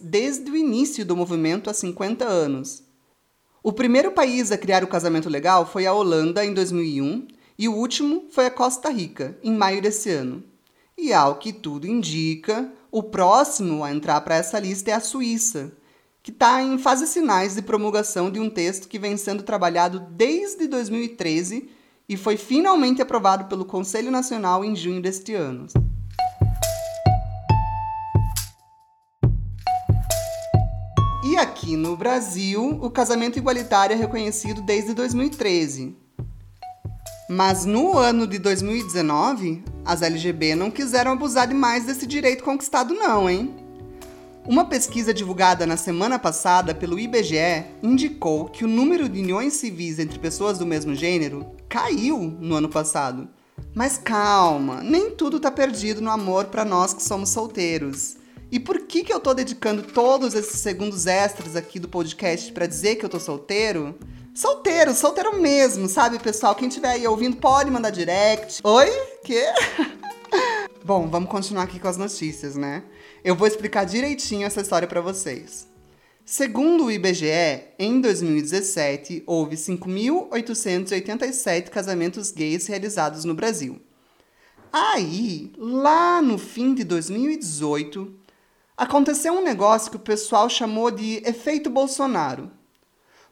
desde 0.00 0.50
o 0.50 0.56
início 0.56 1.04
do 1.04 1.16
movimento 1.16 1.70
há 1.70 1.74
50 1.74 2.24
anos. 2.24 2.82
O 3.62 3.72
primeiro 3.72 4.12
país 4.12 4.52
a 4.52 4.58
criar 4.58 4.84
o 4.84 4.88
casamento 4.88 5.28
legal 5.28 5.66
foi 5.66 5.86
a 5.86 5.92
Holanda, 5.92 6.44
em 6.44 6.54
2001, 6.54 7.26
e 7.58 7.68
o 7.68 7.74
último 7.74 8.26
foi 8.30 8.46
a 8.46 8.50
Costa 8.50 8.90
Rica, 8.90 9.38
em 9.42 9.52
maio 9.52 9.80
desse 9.80 10.10
ano. 10.10 10.44
E 10.96 11.12
ao 11.12 11.36
que 11.36 11.52
tudo 11.52 11.86
indica, 11.86 12.70
o 12.90 13.02
próximo 13.02 13.82
a 13.82 13.92
entrar 13.92 14.20
para 14.20 14.36
essa 14.36 14.58
lista 14.58 14.90
é 14.90 14.94
a 14.94 15.00
Suíça, 15.00 15.72
que 16.22 16.30
está 16.30 16.62
em 16.62 16.78
fase 16.78 17.06
finais 17.06 17.54
de 17.54 17.62
promulgação 17.62 18.30
de 18.30 18.38
um 18.38 18.50
texto 18.50 18.88
que 18.88 18.98
vem 18.98 19.16
sendo 19.16 19.42
trabalhado 19.42 20.00
desde 20.10 20.66
2013 20.68 21.68
e 22.08 22.16
foi 22.16 22.36
finalmente 22.36 23.02
aprovado 23.02 23.46
pelo 23.46 23.64
Conselho 23.64 24.10
Nacional 24.10 24.64
em 24.64 24.76
junho 24.76 25.02
deste 25.02 25.34
ano. 25.34 25.66
E 31.24 31.36
aqui 31.36 31.76
no 31.76 31.96
Brasil, 31.96 32.78
o 32.80 32.88
casamento 32.88 33.36
igualitário 33.36 33.94
é 33.94 33.96
reconhecido 33.96 34.62
desde 34.62 34.94
2013. 34.94 35.96
Mas 37.28 37.64
no 37.64 37.98
ano 37.98 38.24
de 38.24 38.38
2019, 38.38 39.64
as 39.84 40.00
LGB 40.00 40.54
não 40.54 40.70
quiseram 40.70 41.12
abusar 41.12 41.48
demais 41.48 41.84
desse 41.84 42.06
direito 42.06 42.44
conquistado, 42.44 42.94
não, 42.94 43.28
hein? 43.28 43.65
Uma 44.48 44.64
pesquisa 44.64 45.12
divulgada 45.12 45.66
na 45.66 45.76
semana 45.76 46.20
passada 46.20 46.72
pelo 46.72 47.00
IBGE 47.00 47.64
indicou 47.82 48.44
que 48.44 48.64
o 48.64 48.68
número 48.68 49.08
de 49.08 49.20
uniões 49.20 49.54
civis 49.54 49.98
entre 49.98 50.20
pessoas 50.20 50.56
do 50.56 50.64
mesmo 50.64 50.94
gênero 50.94 51.44
caiu 51.68 52.16
no 52.18 52.54
ano 52.54 52.68
passado. 52.68 53.28
Mas 53.74 53.98
calma, 53.98 54.84
nem 54.84 55.10
tudo 55.10 55.40
tá 55.40 55.50
perdido 55.50 56.00
no 56.00 56.12
amor 56.12 56.44
para 56.44 56.64
nós 56.64 56.94
que 56.94 57.02
somos 57.02 57.30
solteiros. 57.30 58.18
E 58.48 58.60
por 58.60 58.82
que, 58.82 59.02
que 59.02 59.12
eu 59.12 59.18
tô 59.18 59.34
dedicando 59.34 59.82
todos 59.82 60.32
esses 60.32 60.60
segundos 60.60 61.08
extras 61.08 61.56
aqui 61.56 61.80
do 61.80 61.88
podcast 61.88 62.52
para 62.52 62.68
dizer 62.68 62.96
que 62.96 63.04
eu 63.04 63.08
tô 63.08 63.18
solteiro? 63.18 63.98
Solteiro, 64.32 64.94
solteiro 64.94 65.40
mesmo, 65.40 65.88
sabe, 65.88 66.20
pessoal? 66.20 66.54
Quem 66.54 66.68
estiver 66.68 66.90
aí 66.90 67.06
ouvindo 67.08 67.36
pode 67.36 67.68
mandar 67.68 67.90
direct. 67.90 68.60
Oi? 68.62 68.90
Quê? 69.24 69.44
Bom, 70.84 71.08
vamos 71.08 71.28
continuar 71.28 71.64
aqui 71.64 71.80
com 71.80 71.88
as 71.88 71.96
notícias, 71.96 72.54
né? 72.54 72.84
Eu 73.24 73.34
vou 73.34 73.46
explicar 73.46 73.84
direitinho 73.84 74.46
essa 74.46 74.60
história 74.60 74.86
para 74.86 75.00
vocês. 75.00 75.66
Segundo 76.24 76.86
o 76.86 76.90
IBGE, 76.90 77.62
em 77.78 78.00
2017 78.00 79.22
houve 79.26 79.56
5.887 79.56 81.70
casamentos 81.70 82.32
gays 82.32 82.66
realizados 82.66 83.24
no 83.24 83.34
Brasil. 83.34 83.80
Aí, 84.72 85.52
lá 85.56 86.20
no 86.20 86.36
fim 86.36 86.74
de 86.74 86.82
2018, 86.84 88.12
aconteceu 88.76 89.34
um 89.34 89.44
negócio 89.44 89.90
que 89.90 89.96
o 89.96 90.00
pessoal 90.00 90.50
chamou 90.50 90.90
de 90.90 91.22
efeito 91.24 91.70
Bolsonaro. 91.70 92.50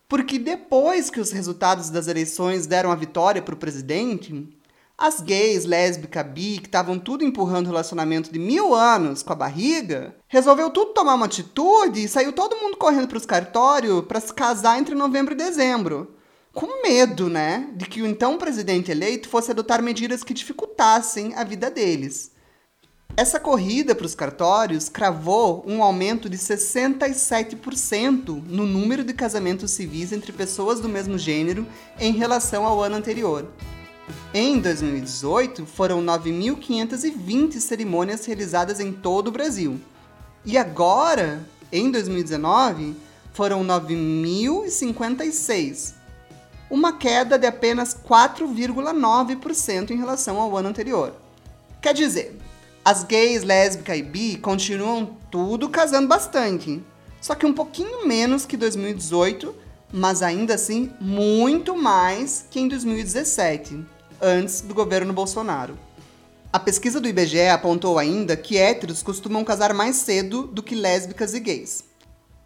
Porque 0.09 0.39
depois 0.39 1.11
que 1.11 1.21
os 1.21 1.33
resultados 1.33 1.91
das 1.91 2.07
eleições 2.07 2.67
deram 2.67 2.93
a 2.93 2.97
vitória 2.97 3.43
para 3.43 3.55
o 3.55 3.59
presidente, 3.59 4.49
as 4.97 5.21
gays, 5.21 5.65
lésbica, 5.65 6.23
bi, 6.23 6.59
que 6.59 6.67
estavam 6.67 6.99
tudo 6.99 7.25
empurrando 7.25 7.67
relacionamento 7.67 8.33
de 8.33 8.39
mil 8.39 8.75
anos 8.75 9.23
com 9.23 9.33
a 9.33 9.37
barriga, 9.37 10.15
resolveu 10.29 10.71
tudo 10.71 10.93
tomar 10.93 11.15
uma 11.15 11.27
atitude 11.27 12.05
e 12.05 12.09
saiu 12.09 12.33
todo 12.33 12.57
mundo 12.57 12.77
correndo 12.77 13.09
para 13.09 13.19
os 13.19 13.27
cartórios 13.27 14.05
para 14.07 14.21
se 14.21 14.33
casar 14.33 14.79
entre 14.79 14.95
novembro 14.95 15.35
e 15.35 15.37
dezembro. 15.37 16.15
Com 16.53 16.83
medo, 16.83 17.29
né, 17.29 17.69
de 17.75 17.87
que 17.87 18.01
o 18.01 18.07
então 18.07 18.39
presidente 18.39 18.91
eleito 18.91 19.29
fosse 19.29 19.51
adotar 19.51 19.83
medidas 19.83 20.23
que 20.23 20.33
dificultassem 20.33 21.35
a 21.35 21.43
vida 21.43 21.69
deles. 21.69 22.31
Essa 23.17 23.41
corrida 23.41 23.95
para 23.95 24.07
os 24.07 24.15
cartórios 24.15 24.89
cravou 24.89 25.65
um 25.67 25.83
aumento 25.83 26.29
de 26.29 26.39
67% 26.39 28.45
no 28.47 28.67
número 28.67 29.03
de 29.03 29.13
casamentos 29.13 29.73
civis 29.73 30.13
entre 30.13 30.33
pessoas 30.33 30.81
do 30.81 30.89
mesmo 30.89 31.19
gênero 31.19 31.67
em 31.99 32.13
relação 32.13 32.65
ao 32.65 32.83
ano 32.83 32.97
anterior. 32.97 33.49
Em 34.33 34.59
2018, 34.59 35.65
foram 35.65 36.05
9.520 36.05 37.61
cerimônias 37.61 38.27
realizadas 38.27 38.81
em 38.81 38.93
todo 38.93 39.29
o 39.29 39.33
Brasil. 39.33 39.81
E 40.45 40.59
agora, 40.59 41.49
em 41.73 41.91
2019, 41.91 42.95
foram 43.33 43.65
9.056. 43.65 45.95
uma 46.71 46.95
queda 46.95 47.39
de 47.39 47.47
apenas 47.47 47.95
4,9% 47.95 49.91
em 49.91 49.97
relação 49.97 50.41
ao 50.41 50.57
ano 50.57 50.69
anterior. 50.69 51.15
Quer 51.81 51.95
dizer, 51.95 52.37
as 52.85 53.05
gays, 53.05 53.45
lésbica 53.45 53.97
e 53.97 54.03
bi 54.03 54.37
continuam 54.37 55.17
tudo 55.31 55.69
casando 55.69 56.09
bastante, 56.09 56.83
só 57.21 57.35
que 57.35 57.47
um 57.47 57.53
pouquinho 57.53 58.07
menos 58.07 58.45
que 58.45 58.57
2018, 58.57 59.55
mas 59.93 60.23
ainda 60.23 60.55
assim 60.55 60.93
muito 61.01 61.77
mais 61.77 62.47
que 62.51 62.61
em 62.61 62.69
2017, 62.69 63.85
antes 64.21 64.61
do 64.61 64.75
governo 64.75 65.13
Bolsonaro. 65.13 65.79
A 66.53 66.59
pesquisa 66.59 67.01
do 67.01 67.09
IBGE 67.09 67.49
apontou 67.49 67.99
ainda 67.99 68.37
que 68.37 68.57
héteros 68.57 69.03
costumam 69.03 69.45
casar 69.45 69.75
mais 69.75 69.97
cedo 69.97 70.47
do 70.47 70.63
que 70.63 70.75
lésbicas 70.75 71.35
e 71.35 71.41
gays. 71.41 71.85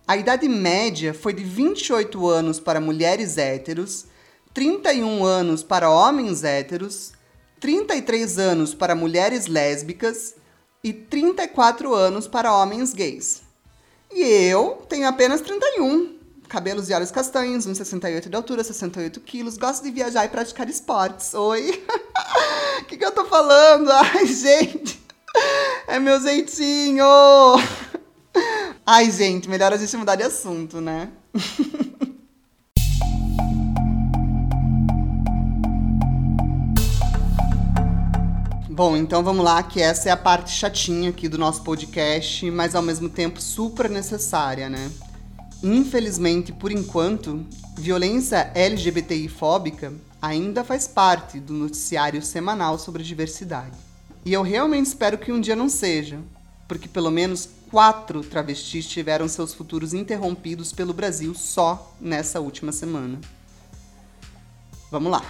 A 0.06 0.16
idade 0.16 0.48
média 0.48 1.12
foi 1.12 1.34
de 1.34 1.44
28 1.44 2.26
anos 2.26 2.58
para 2.58 2.80
mulheres 2.80 3.36
héteros, 3.36 4.06
31 4.54 5.24
anos 5.24 5.62
para 5.62 5.90
homens 5.90 6.42
héteros, 6.42 7.12
33 7.60 8.38
anos 8.38 8.74
para 8.74 8.94
mulheres 8.94 9.46
lésbicas 9.46 10.34
e 10.82 10.92
34 10.92 11.94
anos 11.94 12.26
para 12.26 12.54
homens 12.54 12.94
gays. 12.94 13.42
E 14.10 14.22
eu 14.22 14.82
tenho 14.88 15.06
apenas 15.06 15.40
31. 15.40 16.17
Cabelos 16.48 16.88
e 16.88 16.94
olhos 16.94 17.10
castanhos, 17.10 17.66
1,68 17.66 18.30
de 18.30 18.34
altura, 18.34 18.64
68 18.64 19.20
quilos. 19.20 19.58
Gosto 19.58 19.82
de 19.82 19.90
viajar 19.90 20.24
e 20.24 20.30
praticar 20.30 20.66
esportes. 20.66 21.34
Oi? 21.34 21.84
O 22.80 22.84
que, 22.88 22.96
que 22.96 23.04
eu 23.04 23.12
tô 23.12 23.26
falando? 23.26 23.90
Ai, 23.92 24.24
gente. 24.24 24.98
É 25.86 25.98
meu 25.98 26.18
jeitinho. 26.18 27.04
Ai, 28.86 29.10
gente, 29.10 29.46
melhor 29.46 29.74
a 29.74 29.76
gente 29.76 29.94
mudar 29.98 30.16
de 30.16 30.22
assunto, 30.22 30.80
né? 30.80 31.10
Bom, 38.70 38.96
então 38.96 39.22
vamos 39.22 39.44
lá, 39.44 39.62
que 39.62 39.82
essa 39.82 40.08
é 40.08 40.12
a 40.12 40.16
parte 40.16 40.52
chatinha 40.52 41.10
aqui 41.10 41.28
do 41.28 41.36
nosso 41.36 41.62
podcast, 41.62 42.50
mas 42.50 42.74
ao 42.74 42.80
mesmo 42.80 43.10
tempo 43.10 43.38
super 43.38 43.90
necessária, 43.90 44.70
né? 44.70 44.90
Infelizmente, 45.62 46.52
por 46.52 46.70
enquanto, 46.70 47.44
violência 47.76 48.52
LGBTI 48.54 49.28
fóbica 49.28 49.92
ainda 50.22 50.62
faz 50.62 50.86
parte 50.86 51.40
do 51.40 51.52
noticiário 51.52 52.22
semanal 52.22 52.78
sobre 52.78 53.02
diversidade. 53.02 53.76
E 54.24 54.32
eu 54.32 54.42
realmente 54.42 54.86
espero 54.86 55.18
que 55.18 55.32
um 55.32 55.40
dia 55.40 55.56
não 55.56 55.68
seja, 55.68 56.20
porque 56.68 56.88
pelo 56.88 57.10
menos 57.10 57.48
quatro 57.70 58.22
travestis 58.22 58.86
tiveram 58.86 59.26
seus 59.26 59.52
futuros 59.52 59.92
interrompidos 59.92 60.72
pelo 60.72 60.92
Brasil 60.92 61.34
só 61.34 61.94
nessa 62.00 62.40
última 62.40 62.70
semana. 62.70 63.20
Vamos 64.90 65.10
lá. 65.10 65.24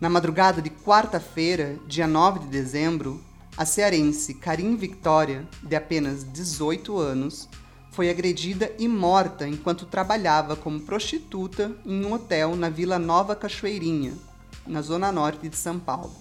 Na 0.00 0.08
madrugada 0.08 0.62
de 0.62 0.70
quarta-feira, 0.70 1.76
dia 1.86 2.06
9 2.06 2.40
de 2.40 2.46
dezembro, 2.46 3.22
a 3.56 3.66
cearense 3.66 4.34
Karim 4.34 4.76
Victoria, 4.76 5.46
de 5.62 5.74
apenas 5.74 6.24
18 6.32 6.96
anos, 6.98 7.48
foi 7.98 8.10
agredida 8.10 8.72
e 8.78 8.86
morta 8.86 9.48
enquanto 9.48 9.84
trabalhava 9.84 10.54
como 10.54 10.78
prostituta 10.78 11.72
em 11.84 12.04
um 12.04 12.12
hotel 12.12 12.54
na 12.54 12.70
Vila 12.70 12.96
Nova 12.96 13.34
Cachoeirinha, 13.34 14.14
na 14.64 14.80
zona 14.82 15.10
norte 15.10 15.48
de 15.48 15.56
São 15.56 15.80
Paulo. 15.80 16.14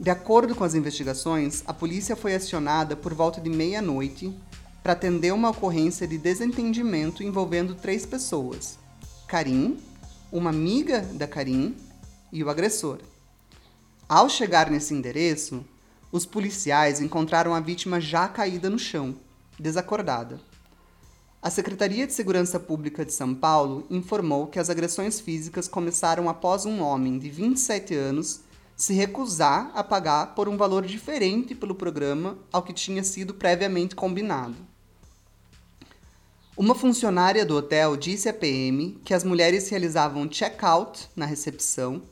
De 0.00 0.10
acordo 0.10 0.56
com 0.56 0.64
as 0.64 0.74
investigações, 0.74 1.62
a 1.68 1.72
polícia 1.72 2.16
foi 2.16 2.34
acionada 2.34 2.96
por 2.96 3.14
volta 3.14 3.40
de 3.40 3.48
meia-noite 3.48 4.36
para 4.82 4.94
atender 4.94 5.32
uma 5.32 5.50
ocorrência 5.50 6.04
de 6.04 6.18
desentendimento 6.18 7.22
envolvendo 7.22 7.76
três 7.76 8.04
pessoas: 8.04 8.76
Karim, 9.28 9.78
uma 10.32 10.50
amiga 10.50 11.02
da 11.02 11.28
Karim 11.28 11.76
e 12.32 12.42
o 12.42 12.50
agressor. 12.50 12.98
Ao 14.08 14.28
chegar 14.28 14.68
nesse 14.68 14.94
endereço, 14.94 15.64
os 16.10 16.26
policiais 16.26 17.00
encontraram 17.00 17.54
a 17.54 17.60
vítima 17.60 18.00
já 18.00 18.26
caída 18.26 18.68
no 18.68 18.80
chão, 18.80 19.14
desacordada. 19.56 20.47
A 21.40 21.50
Secretaria 21.50 22.04
de 22.04 22.12
Segurança 22.12 22.58
Pública 22.58 23.04
de 23.04 23.12
São 23.12 23.32
Paulo 23.32 23.86
informou 23.88 24.48
que 24.48 24.58
as 24.58 24.68
agressões 24.68 25.20
físicas 25.20 25.68
começaram 25.68 26.28
após 26.28 26.66
um 26.66 26.82
homem 26.82 27.16
de 27.16 27.30
27 27.30 27.94
anos 27.94 28.40
se 28.76 28.92
recusar 28.92 29.70
a 29.72 29.84
pagar 29.84 30.34
por 30.34 30.48
um 30.48 30.56
valor 30.56 30.84
diferente 30.84 31.54
pelo 31.54 31.76
programa 31.76 32.36
ao 32.52 32.64
que 32.64 32.72
tinha 32.72 33.04
sido 33.04 33.34
previamente 33.34 33.94
combinado. 33.94 34.56
Uma 36.56 36.74
funcionária 36.74 37.46
do 37.46 37.54
hotel 37.54 37.96
disse 37.96 38.28
à 38.28 38.32
PM 38.32 38.98
que 39.04 39.14
as 39.14 39.22
mulheres 39.22 39.68
realizavam 39.68 40.26
check-out 40.26 41.08
na 41.14 41.24
recepção 41.24 42.02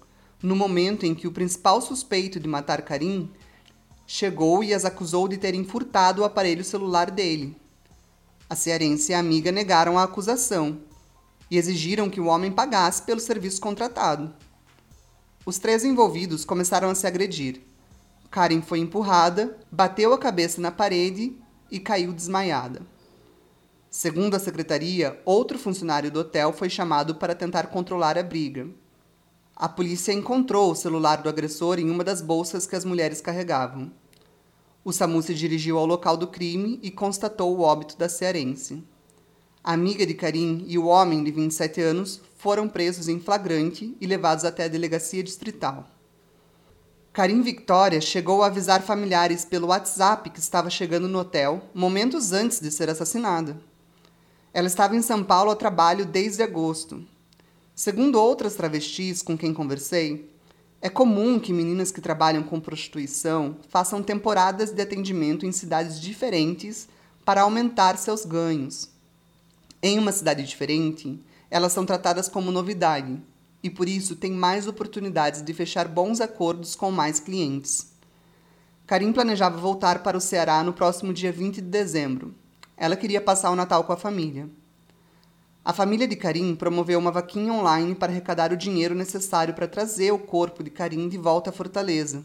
no 0.40 0.54
momento 0.54 1.04
em 1.04 1.16
que 1.16 1.26
o 1.26 1.32
principal 1.32 1.80
suspeito 1.80 2.38
de 2.38 2.46
matar 2.46 2.80
Karim 2.82 3.28
chegou 4.06 4.62
e 4.62 4.72
as 4.72 4.84
acusou 4.84 5.26
de 5.26 5.36
terem 5.36 5.64
furtado 5.64 6.22
o 6.22 6.24
aparelho 6.24 6.62
celular 6.62 7.10
dele. 7.10 7.56
A 8.48 8.54
cearense 8.54 9.10
e 9.10 9.14
a 9.14 9.18
amiga 9.18 9.50
negaram 9.50 9.98
a 9.98 10.04
acusação 10.04 10.78
e 11.50 11.56
exigiram 11.56 12.08
que 12.08 12.20
o 12.20 12.26
homem 12.26 12.52
pagasse 12.52 13.02
pelo 13.02 13.18
serviço 13.18 13.60
contratado. 13.60 14.32
Os 15.44 15.58
três 15.58 15.84
envolvidos 15.84 16.44
começaram 16.44 16.88
a 16.88 16.94
se 16.94 17.06
agredir. 17.06 17.60
Karen 18.30 18.62
foi 18.62 18.78
empurrada, 18.78 19.58
bateu 19.70 20.12
a 20.12 20.18
cabeça 20.18 20.60
na 20.60 20.70
parede 20.70 21.36
e 21.70 21.80
caiu 21.80 22.12
desmaiada. 22.12 22.82
Segundo 23.90 24.34
a 24.34 24.38
secretaria, 24.38 25.20
outro 25.24 25.58
funcionário 25.58 26.10
do 26.10 26.20
hotel 26.20 26.52
foi 26.52 26.68
chamado 26.68 27.16
para 27.16 27.34
tentar 27.34 27.68
controlar 27.68 28.16
a 28.16 28.22
briga. 28.22 28.68
A 29.56 29.68
polícia 29.68 30.12
encontrou 30.12 30.70
o 30.70 30.76
celular 30.76 31.22
do 31.22 31.28
agressor 31.28 31.78
em 31.78 31.90
uma 31.90 32.04
das 32.04 32.20
bolsas 32.20 32.66
que 32.66 32.76
as 32.76 32.84
mulheres 32.84 33.20
carregavam. 33.20 33.90
O 34.86 34.92
SAMU 34.92 35.20
se 35.20 35.34
dirigiu 35.34 35.78
ao 35.78 35.84
local 35.84 36.16
do 36.16 36.28
crime 36.28 36.78
e 36.80 36.92
constatou 36.92 37.58
o 37.58 37.60
óbito 37.60 37.98
da 37.98 38.08
cearense. 38.08 38.84
A 39.64 39.72
amiga 39.72 40.06
de 40.06 40.14
Karim 40.14 40.64
e 40.68 40.78
o 40.78 40.86
homem 40.86 41.24
de 41.24 41.32
27 41.32 41.80
anos 41.80 42.20
foram 42.38 42.68
presos 42.68 43.08
em 43.08 43.18
flagrante 43.18 43.96
e 44.00 44.06
levados 44.06 44.44
até 44.44 44.66
a 44.66 44.68
delegacia 44.68 45.24
distrital. 45.24 45.88
Karim 47.12 47.42
Victoria 47.42 48.00
chegou 48.00 48.44
a 48.44 48.46
avisar 48.46 48.80
familiares 48.80 49.44
pelo 49.44 49.66
WhatsApp 49.66 50.30
que 50.30 50.38
estava 50.38 50.70
chegando 50.70 51.08
no 51.08 51.18
hotel 51.18 51.62
momentos 51.74 52.30
antes 52.30 52.60
de 52.60 52.70
ser 52.70 52.88
assassinada. 52.88 53.60
Ela 54.54 54.68
estava 54.68 54.94
em 54.94 55.02
São 55.02 55.24
Paulo 55.24 55.50
a 55.50 55.56
trabalho 55.56 56.06
desde 56.06 56.44
agosto. 56.44 57.04
Segundo 57.74 58.22
outras 58.22 58.54
travestis 58.54 59.20
com 59.20 59.36
quem 59.36 59.52
conversei, 59.52 60.30
é 60.80 60.88
comum 60.88 61.38
que 61.40 61.52
meninas 61.52 61.90
que 61.90 62.00
trabalham 62.00 62.42
com 62.42 62.60
prostituição 62.60 63.56
façam 63.68 64.02
temporadas 64.02 64.70
de 64.70 64.82
atendimento 64.82 65.46
em 65.46 65.52
cidades 65.52 66.00
diferentes 66.00 66.88
para 67.24 67.42
aumentar 67.42 67.96
seus 67.96 68.24
ganhos. 68.24 68.90
Em 69.82 69.98
uma 69.98 70.12
cidade 70.12 70.44
diferente, 70.44 71.18
elas 71.50 71.72
são 71.72 71.86
tratadas 71.86 72.28
como 72.28 72.52
novidade 72.52 73.20
e 73.62 73.70
por 73.70 73.88
isso 73.88 74.14
têm 74.14 74.32
mais 74.32 74.66
oportunidades 74.66 75.42
de 75.42 75.52
fechar 75.54 75.88
bons 75.88 76.20
acordos 76.20 76.76
com 76.76 76.90
mais 76.90 77.18
clientes. 77.18 77.92
Karim 78.86 79.12
planejava 79.12 79.58
voltar 79.58 80.02
para 80.02 80.16
o 80.16 80.20
Ceará 80.20 80.62
no 80.62 80.72
próximo 80.72 81.12
dia 81.12 81.32
20 81.32 81.56
de 81.56 81.62
dezembro. 81.62 82.34
Ela 82.76 82.94
queria 82.94 83.20
passar 83.20 83.50
o 83.50 83.56
Natal 83.56 83.82
com 83.82 83.92
a 83.92 83.96
família. 83.96 84.48
A 85.66 85.72
família 85.72 86.06
de 86.06 86.14
Karim 86.14 86.54
promoveu 86.54 86.96
uma 86.96 87.10
vaquinha 87.10 87.52
online 87.52 87.92
para 87.92 88.12
arrecadar 88.12 88.52
o 88.52 88.56
dinheiro 88.56 88.94
necessário 88.94 89.52
para 89.52 89.66
trazer 89.66 90.12
o 90.12 90.18
corpo 90.18 90.62
de 90.62 90.70
Karim 90.70 91.08
de 91.08 91.18
volta 91.18 91.50
à 91.50 91.52
Fortaleza. 91.52 92.24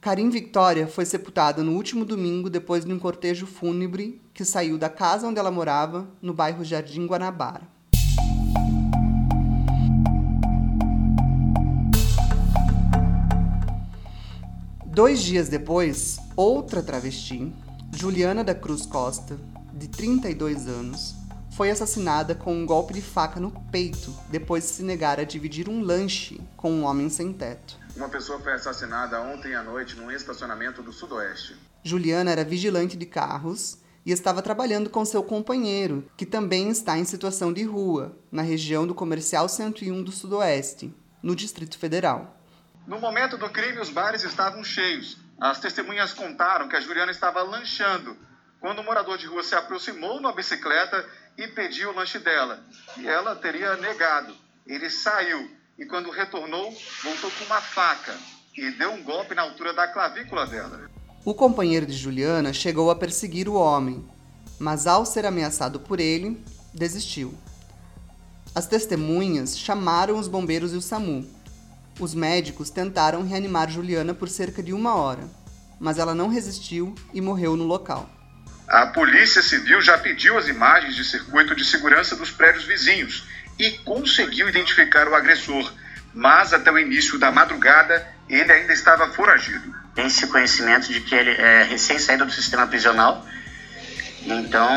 Karim 0.00 0.30
Victoria 0.30 0.86
foi 0.86 1.04
sepultada 1.04 1.64
no 1.64 1.72
último 1.72 2.04
domingo 2.04 2.48
depois 2.48 2.84
de 2.84 2.92
um 2.92 2.98
cortejo 3.00 3.44
fúnebre 3.44 4.22
que 4.32 4.44
saiu 4.44 4.78
da 4.78 4.88
casa 4.88 5.26
onde 5.26 5.40
ela 5.40 5.50
morava, 5.50 6.08
no 6.22 6.32
bairro 6.32 6.64
Jardim 6.64 7.08
Guanabara. 7.08 7.66
Dois 14.86 15.20
dias 15.20 15.48
depois, 15.48 16.20
outra 16.36 16.84
travesti, 16.84 17.52
Juliana 17.92 18.44
da 18.44 18.54
Cruz 18.54 18.86
Costa, 18.86 19.36
de 19.74 19.88
32 19.88 20.68
anos, 20.68 21.16
foi 21.56 21.70
assassinada 21.70 22.34
com 22.34 22.54
um 22.54 22.64
golpe 22.64 22.94
de 22.94 23.02
faca 23.02 23.38
no 23.38 23.50
peito 23.70 24.14
depois 24.30 24.64
de 24.64 24.70
se 24.70 24.82
negar 24.82 25.20
a 25.20 25.24
dividir 25.24 25.68
um 25.68 25.82
lanche 25.82 26.40
com 26.56 26.72
um 26.72 26.84
homem 26.84 27.10
sem 27.10 27.32
teto. 27.32 27.78
Uma 27.94 28.08
pessoa 28.08 28.40
foi 28.40 28.54
assassinada 28.54 29.20
ontem 29.20 29.54
à 29.54 29.62
noite 29.62 29.94
num 29.94 30.10
estacionamento 30.10 30.82
do 30.82 30.92
Sudoeste. 30.92 31.54
Juliana 31.84 32.30
era 32.30 32.44
vigilante 32.44 32.96
de 32.96 33.04
carros 33.04 33.78
e 34.04 34.12
estava 34.12 34.40
trabalhando 34.40 34.88
com 34.88 35.04
seu 35.04 35.22
companheiro, 35.22 36.10
que 36.16 36.24
também 36.24 36.70
está 36.70 36.96
em 36.96 37.04
situação 37.04 37.52
de 37.52 37.62
rua, 37.64 38.16
na 38.30 38.42
região 38.42 38.86
do 38.86 38.94
Comercial 38.94 39.48
101 39.48 40.02
do 40.02 40.10
Sudoeste, 40.10 40.92
no 41.22 41.36
Distrito 41.36 41.78
Federal. 41.78 42.34
No 42.86 42.98
momento 42.98 43.36
do 43.36 43.48
crime, 43.50 43.78
os 43.78 43.90
bares 43.90 44.24
estavam 44.24 44.64
cheios. 44.64 45.18
As 45.38 45.60
testemunhas 45.60 46.14
contaram 46.14 46.68
que 46.68 46.76
a 46.76 46.80
Juliana 46.80 47.12
estava 47.12 47.42
lanchando 47.42 48.16
quando 48.62 48.80
um 48.80 48.84
morador 48.84 49.18
de 49.18 49.26
rua 49.26 49.42
se 49.42 49.56
aproximou 49.56 50.16
numa 50.16 50.32
bicicleta 50.32 51.04
e 51.36 51.48
pediu 51.48 51.90
o 51.90 51.94
lanche 51.94 52.18
dela. 52.18 52.64
E 52.96 53.06
ela 53.06 53.34
teria 53.36 53.76
negado. 53.76 54.34
Ele 54.66 54.88
saiu 54.90 55.50
e, 55.78 55.86
quando 55.86 56.10
retornou, 56.10 56.72
voltou 57.02 57.30
com 57.30 57.44
uma 57.44 57.60
faca 57.60 58.16
e 58.56 58.70
deu 58.72 58.92
um 58.92 59.02
golpe 59.02 59.34
na 59.34 59.42
altura 59.42 59.72
da 59.72 59.88
clavícula 59.88 60.46
dela. 60.46 60.90
O 61.24 61.34
companheiro 61.34 61.86
de 61.86 61.92
Juliana 61.92 62.52
chegou 62.52 62.90
a 62.90 62.96
perseguir 62.96 63.48
o 63.48 63.54
homem, 63.54 64.04
mas 64.58 64.86
ao 64.86 65.06
ser 65.06 65.24
ameaçado 65.24 65.80
por 65.80 66.00
ele, 66.00 66.42
desistiu. 66.74 67.34
As 68.54 68.66
testemunhas 68.66 69.58
chamaram 69.58 70.18
os 70.18 70.28
bombeiros 70.28 70.72
e 70.72 70.76
o 70.76 70.82
SAMU. 70.82 71.26
Os 71.98 72.14
médicos 72.14 72.70
tentaram 72.70 73.22
reanimar 73.22 73.70
Juliana 73.70 74.14
por 74.14 74.28
cerca 74.28 74.62
de 74.62 74.72
uma 74.72 74.94
hora, 74.94 75.28
mas 75.80 75.98
ela 75.98 76.14
não 76.14 76.28
resistiu 76.28 76.94
e 77.14 77.20
morreu 77.20 77.56
no 77.56 77.64
local. 77.64 78.08
A 78.68 78.86
Polícia 78.86 79.42
Civil 79.42 79.80
já 79.80 79.98
pediu 79.98 80.38
as 80.38 80.48
imagens 80.48 80.94
de 80.94 81.04
circuito 81.04 81.54
de 81.54 81.64
segurança 81.64 82.16
dos 82.16 82.30
prédios 82.30 82.64
vizinhos 82.64 83.24
e 83.58 83.70
conseguiu 83.78 84.48
identificar 84.48 85.08
o 85.08 85.14
agressor, 85.14 85.72
mas 86.14 86.52
até 86.52 86.70
o 86.70 86.78
início 86.78 87.18
da 87.18 87.30
madrugada 87.30 88.06
ele 88.28 88.50
ainda 88.50 88.72
estava 88.72 89.08
foragido. 89.08 89.74
Tem-se 89.94 90.26
conhecimento 90.28 90.90
de 90.90 91.00
que 91.00 91.14
ele 91.14 91.30
é 91.32 91.64
recém-saído 91.64 92.24
do 92.24 92.32
sistema 92.32 92.66
prisional, 92.66 93.26
então 94.24 94.70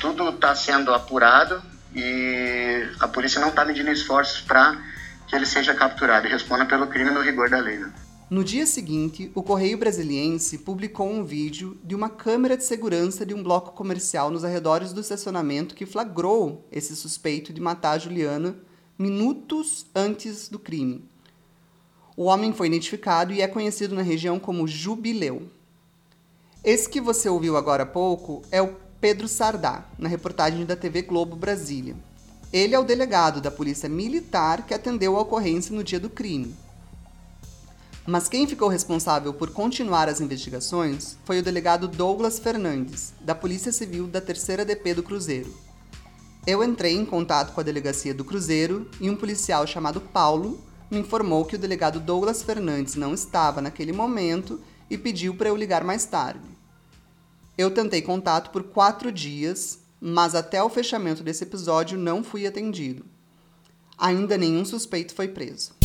tudo 0.00 0.30
está 0.30 0.54
sendo 0.54 0.92
apurado 0.92 1.62
e 1.94 2.88
a 2.98 3.06
polícia 3.06 3.40
não 3.40 3.48
está 3.48 3.64
medindo 3.64 3.90
esforços 3.90 4.40
para 4.40 4.76
que 5.28 5.36
ele 5.36 5.46
seja 5.46 5.74
capturado 5.74 6.26
e 6.26 6.30
responda 6.30 6.64
pelo 6.64 6.88
crime 6.88 7.10
no 7.10 7.20
rigor 7.20 7.48
da 7.48 7.58
lei. 7.58 7.76
Né? 7.78 7.90
No 8.32 8.42
dia 8.42 8.64
seguinte, 8.64 9.30
o 9.34 9.42
Correio 9.42 9.76
Brasiliense 9.76 10.56
publicou 10.56 11.06
um 11.06 11.22
vídeo 11.22 11.76
de 11.84 11.94
uma 11.94 12.08
câmera 12.08 12.56
de 12.56 12.64
segurança 12.64 13.26
de 13.26 13.34
um 13.34 13.42
bloco 13.42 13.72
comercial 13.72 14.30
nos 14.30 14.42
arredores 14.42 14.90
do 14.90 15.02
estacionamento 15.02 15.74
que 15.74 15.84
flagrou 15.84 16.66
esse 16.72 16.96
suspeito 16.96 17.52
de 17.52 17.60
matar 17.60 17.98
Juliana 17.98 18.56
minutos 18.98 19.84
antes 19.94 20.48
do 20.48 20.58
crime. 20.58 21.04
O 22.16 22.24
homem 22.24 22.54
foi 22.54 22.68
identificado 22.68 23.34
e 23.34 23.42
é 23.42 23.46
conhecido 23.46 23.94
na 23.94 24.00
região 24.00 24.40
como 24.40 24.66
Jubileu. 24.66 25.50
Esse 26.64 26.88
que 26.88 27.02
você 27.02 27.28
ouviu 27.28 27.54
agora 27.54 27.82
há 27.82 27.86
pouco 27.86 28.40
é 28.50 28.62
o 28.62 28.76
Pedro 28.98 29.28
Sardá, 29.28 29.86
na 29.98 30.08
reportagem 30.08 30.64
da 30.64 30.74
TV 30.74 31.02
Globo 31.02 31.36
Brasília. 31.36 31.94
Ele 32.50 32.74
é 32.74 32.78
o 32.78 32.84
delegado 32.84 33.42
da 33.42 33.50
Polícia 33.50 33.90
Militar 33.90 34.66
que 34.66 34.72
atendeu 34.72 35.18
a 35.18 35.20
ocorrência 35.20 35.76
no 35.76 35.84
dia 35.84 36.00
do 36.00 36.08
crime. 36.08 36.56
Mas 38.04 38.28
quem 38.28 38.48
ficou 38.48 38.68
responsável 38.68 39.32
por 39.32 39.50
continuar 39.50 40.08
as 40.08 40.20
investigações 40.20 41.16
foi 41.24 41.38
o 41.38 41.42
delegado 41.42 41.86
Douglas 41.86 42.38
Fernandes, 42.38 43.12
da 43.20 43.32
Polícia 43.32 43.70
Civil 43.70 44.08
da 44.08 44.20
Terceira 44.20 44.64
DP 44.64 44.94
do 44.94 45.04
Cruzeiro. 45.04 45.54
Eu 46.44 46.64
entrei 46.64 46.96
em 46.96 47.04
contato 47.04 47.52
com 47.54 47.60
a 47.60 47.64
delegacia 47.64 48.12
do 48.12 48.24
Cruzeiro 48.24 48.90
e 49.00 49.08
um 49.08 49.14
policial 49.14 49.64
chamado 49.68 50.00
Paulo 50.00 50.60
me 50.90 50.98
informou 50.98 51.44
que 51.44 51.54
o 51.54 51.58
delegado 51.58 52.00
Douglas 52.00 52.42
Fernandes 52.42 52.96
não 52.96 53.14
estava 53.14 53.62
naquele 53.62 53.92
momento 53.92 54.60
e 54.90 54.98
pediu 54.98 55.36
para 55.36 55.48
eu 55.48 55.56
ligar 55.56 55.84
mais 55.84 56.04
tarde. 56.04 56.50
Eu 57.56 57.70
tentei 57.70 58.02
contato 58.02 58.50
por 58.50 58.64
quatro 58.64 59.12
dias, 59.12 59.78
mas 60.00 60.34
até 60.34 60.60
o 60.60 60.68
fechamento 60.68 61.22
desse 61.22 61.44
episódio 61.44 61.96
não 61.96 62.24
fui 62.24 62.48
atendido. 62.48 63.04
Ainda 63.96 64.36
nenhum 64.36 64.64
suspeito 64.64 65.14
foi 65.14 65.28
preso. 65.28 65.81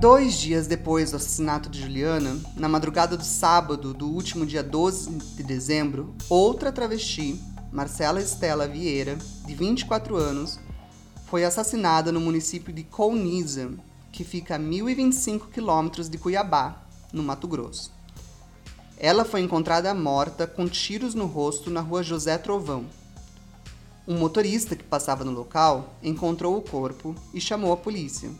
Dois 0.00 0.38
dias 0.38 0.66
depois 0.66 1.10
do 1.10 1.18
assassinato 1.18 1.68
de 1.68 1.82
Juliana, 1.82 2.40
na 2.56 2.70
madrugada 2.70 3.18
do 3.18 3.22
sábado 3.22 3.92
do 3.92 4.08
último 4.08 4.46
dia 4.46 4.62
12 4.62 5.10
de 5.10 5.42
dezembro, 5.42 6.14
outra 6.26 6.72
travesti, 6.72 7.38
Marcela 7.70 8.18
Estela 8.18 8.66
Vieira, 8.66 9.18
de 9.44 9.54
24 9.54 10.16
anos, 10.16 10.58
foi 11.26 11.44
assassinada 11.44 12.10
no 12.10 12.18
município 12.18 12.72
de 12.72 12.82
Colniza, 12.82 13.72
que 14.10 14.24
fica 14.24 14.56
a 14.56 14.58
1.025 14.58 15.50
quilômetros 15.50 16.08
de 16.08 16.16
Cuiabá, 16.16 16.82
no 17.12 17.22
Mato 17.22 17.46
Grosso. 17.46 17.92
Ela 18.96 19.26
foi 19.26 19.42
encontrada 19.42 19.92
morta 19.92 20.46
com 20.46 20.66
tiros 20.66 21.14
no 21.14 21.26
rosto 21.26 21.68
na 21.68 21.82
rua 21.82 22.02
José 22.02 22.38
Trovão. 22.38 22.86
Um 24.08 24.16
motorista 24.16 24.74
que 24.74 24.82
passava 24.82 25.26
no 25.26 25.32
local 25.32 25.94
encontrou 26.02 26.56
o 26.56 26.62
corpo 26.62 27.14
e 27.34 27.40
chamou 27.40 27.70
a 27.70 27.76
polícia. 27.76 28.30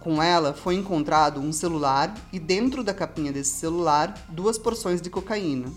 Com 0.00 0.22
ela 0.22 0.54
foi 0.54 0.76
encontrado 0.76 1.40
um 1.40 1.52
celular 1.52 2.14
e, 2.32 2.40
dentro 2.40 2.82
da 2.82 2.94
capinha 2.94 3.30
desse 3.30 3.52
celular, 3.52 4.14
duas 4.30 4.56
porções 4.56 5.00
de 5.02 5.10
cocaína. 5.10 5.70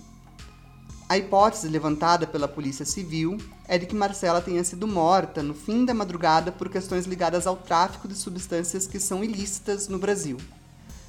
A 1.10 1.18
hipótese 1.18 1.68
levantada 1.68 2.26
pela 2.26 2.48
Polícia 2.48 2.86
Civil 2.86 3.38
é 3.68 3.78
de 3.78 3.86
que 3.86 3.94
Marcela 3.94 4.42
tenha 4.42 4.64
sido 4.64 4.88
morta 4.88 5.44
no 5.44 5.54
fim 5.54 5.84
da 5.84 5.94
madrugada 5.94 6.54
por 6.54 6.70
questões 6.70 7.06
ligadas 7.06 7.46
ao 7.46 7.58
tráfico 7.58 8.08
de 8.08 8.16
substâncias 8.16 8.88
que 8.88 8.98
são 8.98 9.26
ilícitas 9.26 9.90
no 9.90 10.00
Brasil. 10.00 10.38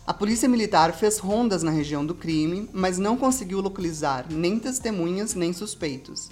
A 0.04 0.12
Polícia 0.12 0.48
Militar 0.48 0.92
fez 0.92 1.18
rondas 1.18 1.62
na 1.62 1.70
região 1.70 2.04
do 2.04 2.16
crime, 2.16 2.68
mas 2.72 2.98
não 2.98 3.16
conseguiu 3.16 3.60
localizar 3.60 4.26
nem 4.28 4.58
testemunhas 4.58 5.34
nem 5.34 5.52
suspeitos. 5.52 6.28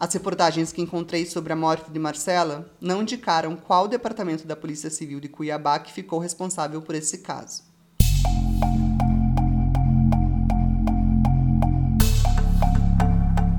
As 0.00 0.14
reportagens 0.14 0.72
que 0.72 0.80
encontrei 0.80 1.26
sobre 1.26 1.52
a 1.52 1.56
morte 1.56 1.90
de 1.90 1.98
Marcela 1.98 2.72
não 2.80 3.02
indicaram 3.02 3.54
qual 3.54 3.86
departamento 3.86 4.46
da 4.46 4.56
Polícia 4.56 4.88
Civil 4.88 5.20
de 5.20 5.28
Cuiabá 5.28 5.78
que 5.78 5.92
ficou 5.92 6.18
responsável 6.18 6.80
por 6.80 6.94
esse 6.94 7.18
caso. 7.18 7.64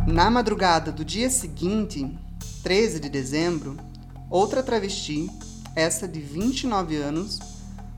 Na 0.08 0.32
madrugada 0.32 0.92
do 0.92 1.06
dia 1.06 1.30
seguinte, 1.30 2.18
13 2.64 3.00
de 3.02 3.08
dezembro, 3.08 3.78
outra 4.28 4.64
travesti, 4.64 5.30
essa 5.76 6.08
de 6.08 6.20
29 6.20 6.96
anos, 6.96 7.38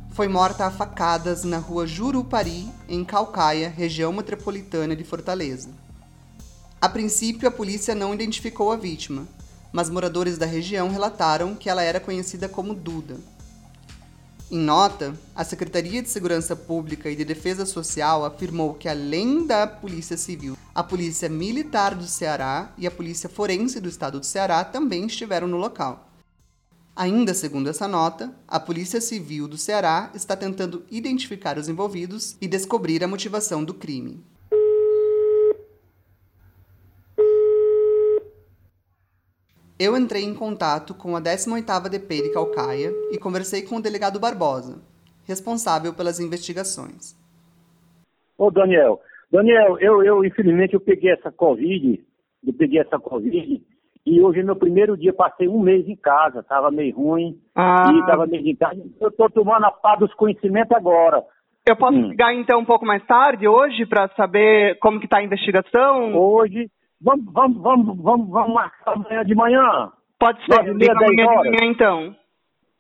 foi 0.10 0.28
morta 0.28 0.66
a 0.66 0.70
facadas 0.70 1.46
na 1.46 1.60
rua 1.60 1.88
Jurupari, 1.88 2.70
em 2.90 3.06
Calcaia, 3.06 3.70
região 3.70 4.12
metropolitana 4.12 4.98
de 4.98 5.06
Fortaleza. 5.06 5.83
A 6.84 6.90
princípio, 6.90 7.48
a 7.48 7.52
polícia 7.52 7.96
não 7.96 8.14
identificou 8.14 8.70
a 8.70 8.76
vítima, 8.76 9.26
mas 9.72 9.90
moradores 9.90 10.38
da 10.38 10.46
região 10.46 10.90
relataram 10.90 11.56
que 11.56 11.70
ela 11.70 11.82
era 11.82 11.98
conhecida 11.98 12.50
como 12.50 12.74
Duda. 12.74 13.16
Em 14.52 14.60
nota, 14.60 15.18
a 15.34 15.46
Secretaria 15.46 16.04
de 16.04 16.10
Segurança 16.10 16.58
Pública 16.58 17.10
e 17.10 17.16
de 17.16 17.24
Defesa 17.24 17.66
Social 17.66 18.26
afirmou 18.26 18.74
que, 18.74 18.90
além 18.90 19.48
da 19.48 19.66
Polícia 19.66 20.18
Civil, 20.18 20.58
a 20.76 20.84
Polícia 20.84 21.30
Militar 21.30 21.96
do 21.96 22.06
Ceará 22.06 22.74
e 22.78 22.86
a 22.86 22.92
Polícia 22.92 23.30
Forense 23.30 23.80
do 23.80 23.88
Estado 23.88 24.20
do 24.20 24.26
Ceará 24.26 24.62
também 24.66 25.06
estiveram 25.06 25.48
no 25.48 25.56
local. 25.56 26.10
Ainda 26.94 27.34
segundo 27.34 27.70
essa 27.70 27.88
nota, 27.88 28.36
a 28.46 28.60
Polícia 28.60 29.00
Civil 29.00 29.48
do 29.48 29.58
Ceará 29.58 30.12
está 30.14 30.36
tentando 30.36 30.84
identificar 30.92 31.58
os 31.58 31.70
envolvidos 31.70 32.36
e 32.42 32.48
descobrir 32.48 33.06
a 33.06 33.08
motivação 33.08 33.64
do 33.64 33.74
crime. 33.74 34.22
Eu 39.80 39.98
entrei 39.98 40.24
em 40.24 40.36
contato 40.36 40.94
com 40.94 41.16
a 41.16 41.22
18ª 41.22 41.90
DP 41.90 42.24
de 42.24 42.34
Calcaia 42.34 42.92
e 43.12 43.18
conversei 43.18 43.64
com 43.64 43.78
o 43.78 43.82
delegado 43.82 44.20
Barbosa, 44.20 44.82
responsável 45.28 45.94
pelas 45.94 46.20
investigações. 46.20 47.16
Ô 48.38 48.52
Daniel, 48.52 49.02
Daniel, 49.32 49.80
eu, 49.80 50.04
eu 50.04 50.24
infelizmente 50.24 50.76
eu 50.76 50.80
peguei 50.80 51.12
essa 51.12 51.32
Covid, 51.32 52.00
eu 52.46 52.54
peguei 52.54 52.80
essa 52.80 53.00
Covid 53.00 53.64
e 54.06 54.22
hoje 54.22 54.42
é 54.42 54.44
meu 54.44 54.56
primeiro 54.56 54.96
dia, 54.96 55.14
passei 55.14 55.48
um 55.48 55.60
mês 55.60 55.88
em 55.88 55.96
casa, 55.96 56.44
tava 56.44 56.70
meio 56.70 56.96
ruim 56.96 57.40
ah. 57.56 57.92
e 57.92 58.06
tava 58.06 58.28
meio 58.28 58.48
em 58.48 58.56
casa. 58.56 58.80
Eu 59.02 59.12
tô 59.12 59.30
tomando 59.30 59.66
a 59.66 59.72
pá 59.72 59.96
dos 59.96 60.14
conhecimentos 60.14 60.76
agora. 60.76 61.24
Eu 61.66 61.78
posso 61.78 61.98
hum. 61.98 62.10
ligar 62.10 62.34
então 62.34 62.60
um 62.60 62.66
pouco 62.66 62.86
mais 62.86 63.04
tarde, 63.06 63.48
hoje, 63.48 63.86
para 63.86 64.10
saber 64.10 64.78
como 64.80 65.00
que 65.00 65.08
tá 65.08 65.18
a 65.18 65.24
investigação? 65.24 66.16
Hoje, 66.16 66.70
Vamos, 67.04 67.26
vamos, 67.34 67.62
vamos, 67.62 67.98
vamos, 68.02 68.30
vamos 68.30 68.54
marcar 68.54 68.94
amanhã 68.94 69.24
de 69.26 69.36
manhã? 69.36 69.92
Pode 70.20 70.40
ser, 70.46 70.64
liga 70.74 70.94
amanhã 70.94 71.42
de 71.44 71.50
manhã 71.50 71.60
então. 71.64 72.16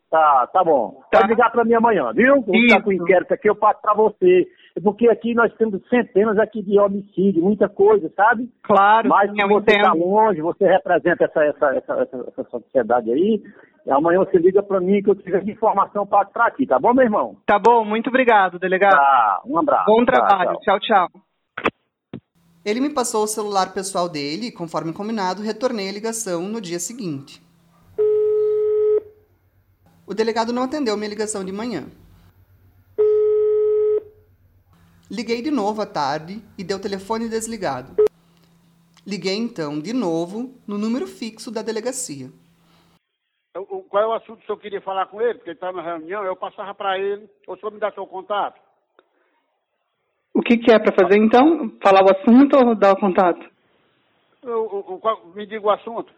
Tá, 0.09 0.47
tá 0.53 0.63
bom. 0.63 1.01
Tá. 1.11 1.19
Pode 1.19 1.29
ligar 1.29 1.51
para 1.51 1.65
mim 1.65 1.73
amanhã, 1.73 2.11
viu? 2.13 2.41
Vou 2.41 2.55
ficar 2.55 2.83
com 2.83 2.91
o 2.91 2.93
inquérito 2.93 3.33
aqui, 3.33 3.49
eu 3.49 3.55
passo 3.55 3.81
para 3.81 3.95
você. 3.95 4.47
Porque 4.81 5.09
aqui 5.09 5.33
nós 5.33 5.51
temos 5.55 5.81
centenas 5.89 6.37
aqui 6.37 6.61
de 6.61 6.79
homicídio, 6.79 7.43
muita 7.43 7.67
coisa, 7.67 8.11
sabe? 8.15 8.47
Claro. 8.63 9.09
Mas 9.09 9.31
se 9.31 9.47
você 9.47 9.71
está 9.71 9.91
longe, 9.93 10.39
você 10.41 10.65
representa 10.67 11.25
essa, 11.25 11.43
essa, 11.43 11.65
essa, 11.75 12.07
essa, 12.27 12.43
sociedade 12.43 13.11
aí, 13.11 13.41
amanhã 13.89 14.19
você 14.19 14.37
liga 14.37 14.63
para 14.63 14.79
mim 14.79 15.01
que 15.01 15.09
eu 15.09 15.15
tiver 15.15 15.43
informação 15.47 16.05
passo 16.05 16.31
para 16.31 16.45
aqui, 16.45 16.65
tá 16.65 16.79
bom, 16.79 16.93
meu 16.93 17.03
irmão? 17.03 17.35
Tá 17.45 17.59
bom, 17.59 17.83
muito 17.83 18.09
obrigado, 18.09 18.57
delegado. 18.59 18.93
Tá, 18.93 19.41
um 19.45 19.57
abraço. 19.57 19.85
Bom 19.85 20.05
trabalho, 20.05 20.53
tá, 20.53 20.59
tchau, 20.59 20.79
tchau. 20.79 21.07
tchau. 21.09 21.22
Ele 22.65 22.79
me 22.79 22.89
passou 22.89 23.23
o 23.25 23.27
celular 23.27 23.73
pessoal 23.73 24.07
dele 24.07 24.47
e, 24.47 24.51
conforme 24.51 24.93
combinado, 24.93 25.41
retornei 25.41 25.89
a 25.89 25.91
ligação 25.91 26.43
no 26.43 26.61
dia 26.61 26.79
seguinte. 26.79 27.41
O 30.07 30.13
delegado 30.13 30.53
não 30.53 30.63
atendeu 30.63 30.95
minha 30.95 31.09
ligação 31.09 31.43
de 31.43 31.51
manhã. 31.51 31.87
Liguei 35.11 35.41
de 35.41 35.51
novo 35.51 35.81
à 35.81 35.85
tarde 35.85 36.41
e 36.57 36.63
deu 36.63 36.77
o 36.77 36.81
telefone 36.81 37.27
desligado. 37.27 37.95
Liguei 39.05 39.35
então, 39.35 39.79
de 39.79 39.91
novo, 39.91 40.57
no 40.65 40.77
número 40.77 41.05
fixo 41.05 41.51
da 41.51 41.61
delegacia. 41.61 42.31
Qual 43.53 44.01
é 44.01 44.07
o 44.07 44.13
assunto 44.13 44.39
que 44.39 44.45
senhor 44.45 44.57
queria 44.57 44.81
falar 44.81 45.05
com 45.07 45.21
ele? 45.21 45.35
Porque 45.35 45.49
ele 45.49 45.57
estava 45.57 45.77
na 45.77 45.83
reunião, 45.83 46.23
eu 46.23 46.35
passava 46.35 46.73
para 46.73 46.97
ele. 46.97 47.29
O 47.45 47.57
senhor 47.57 47.71
me 47.71 47.79
dá 47.79 47.91
seu 47.91 48.07
contato? 48.07 48.59
O 50.33 50.41
que, 50.41 50.57
que 50.57 50.71
é 50.71 50.79
para 50.79 50.95
fazer 50.95 51.17
então? 51.17 51.71
Falar 51.81 52.01
o 52.03 52.11
assunto 52.11 52.57
ou 52.57 52.75
dar 52.75 52.93
o 52.93 52.99
contato? 52.99 53.45
O, 54.43 54.49
o, 54.95 55.35
me 55.35 55.45
diga 55.45 55.65
o 55.65 55.69
assunto. 55.69 56.11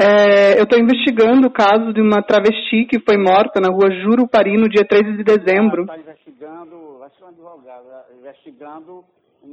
É, 0.00 0.58
eu 0.58 0.64
estou 0.64 0.78
investigando 0.78 1.46
o 1.46 1.52
caso 1.52 1.92
de 1.92 2.00
uma 2.00 2.22
travesti 2.22 2.86
que 2.86 2.98
foi 3.00 3.18
morta 3.18 3.60
na 3.60 3.68
rua 3.68 3.90
Jurupari 4.02 4.56
no 4.56 4.66
dia 4.66 4.82
13 4.82 5.18
de 5.18 5.22
dezembro. 5.22 5.82
Está 5.82 5.98
investigando, 5.98 6.98
vai 6.98 7.10
ser 7.10 7.24
um 7.24 7.28
advogado, 7.28 7.84
é, 7.86 8.18
investigando 8.18 9.04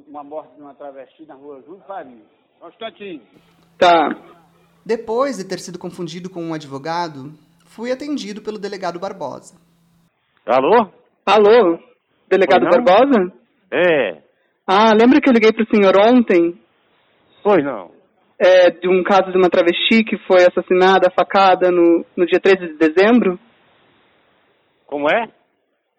uma 0.08 0.24
morte 0.24 0.56
de 0.56 0.62
uma 0.62 0.74
travesti 0.74 1.26
na 1.26 1.36
rua 1.36 1.62
Jurupari. 1.66 2.24
Um 2.64 2.68
instantinho. 2.70 3.22
Tá. 3.78 4.10
Depois 4.86 5.38
de 5.38 5.44
ter 5.44 5.60
sido 5.60 5.78
confundido 5.78 6.30
com 6.30 6.42
um 6.42 6.54
advogado, 6.54 7.34
fui 7.66 7.92
atendido 7.92 8.42
pelo 8.42 8.58
delegado 8.58 9.02
Barbosa. 9.02 9.60
Alô? 10.46 10.90
Alô? 11.26 11.78
Delegado 12.30 12.64
Barbosa? 12.70 13.34
É. 13.72 14.18
Ah, 14.66 14.94
lembra 14.94 15.20
que 15.22 15.30
eu 15.30 15.34
liguei 15.34 15.52
para 15.52 15.64
o 15.64 15.76
senhor 15.76 15.94
ontem? 15.98 16.60
Pois 17.44 17.64
não. 17.64 17.92
É, 18.40 18.70
de 18.70 18.88
um 18.88 19.02
caso 19.04 19.32
de 19.32 19.38
uma 19.38 19.50
travesti 19.50 20.04
que 20.04 20.18
foi 20.28 20.46
assassinada, 20.46 21.10
facada, 21.10 21.72
no, 21.72 22.06
no 22.16 22.26
dia 22.26 22.40
13 22.40 22.74
de 22.74 22.78
dezembro? 22.78 23.40
Como 24.86 25.08
é? 25.10 25.30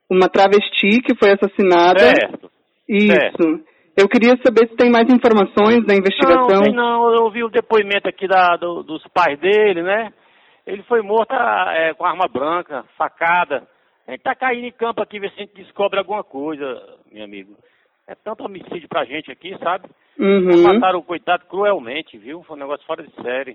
Uma 0.08 0.28
travesti 0.28 1.00
que 1.02 1.16
foi 1.16 1.32
assassinada. 1.32 2.00
Certo. 2.00 2.50
Isso. 2.88 3.12
Certo. 3.12 3.64
Eu 3.96 4.08
queria 4.08 4.36
saber 4.44 4.68
se 4.68 4.76
tem 4.76 4.90
mais 4.90 5.08
informações 5.10 5.84
da 5.84 5.94
investigação. 5.94 6.62
Não, 6.66 6.72
não. 6.72 7.12
Eu 7.12 7.24
ouvi 7.24 7.42
o 7.42 7.48
depoimento 7.50 8.08
aqui 8.08 8.28
da, 8.28 8.56
do, 8.56 8.84
dos 8.84 9.02
pais 9.08 9.38
dele, 9.40 9.82
né? 9.82 10.12
Ele 10.64 10.82
foi 10.84 11.02
morto 11.02 11.34
é, 11.34 11.94
com 11.94 12.04
arma 12.04 12.28
branca, 12.28 12.84
facada. 12.96 13.66
A 14.08 14.12
gente 14.12 14.22
tá 14.22 14.34
caindo 14.34 14.66
em 14.66 14.72
campo 14.72 15.02
aqui, 15.02 15.20
ver 15.20 15.28
se 15.32 15.36
a 15.36 15.40
gente 15.40 15.54
descobre 15.54 15.98
alguma 15.98 16.24
coisa, 16.24 16.64
meu 17.12 17.24
amigo. 17.24 17.54
É 18.06 18.14
tanto 18.14 18.42
homicídio 18.42 18.88
pra 18.88 19.04
gente 19.04 19.30
aqui, 19.30 19.54
sabe? 19.58 19.86
Uhum. 20.18 20.62
Mataram 20.62 21.00
o 21.00 21.04
coitado 21.04 21.44
cruelmente, 21.44 22.16
viu? 22.16 22.42
Foi 22.42 22.56
um 22.56 22.60
negócio 22.60 22.86
fora 22.86 23.06
de 23.06 23.14
série. 23.22 23.54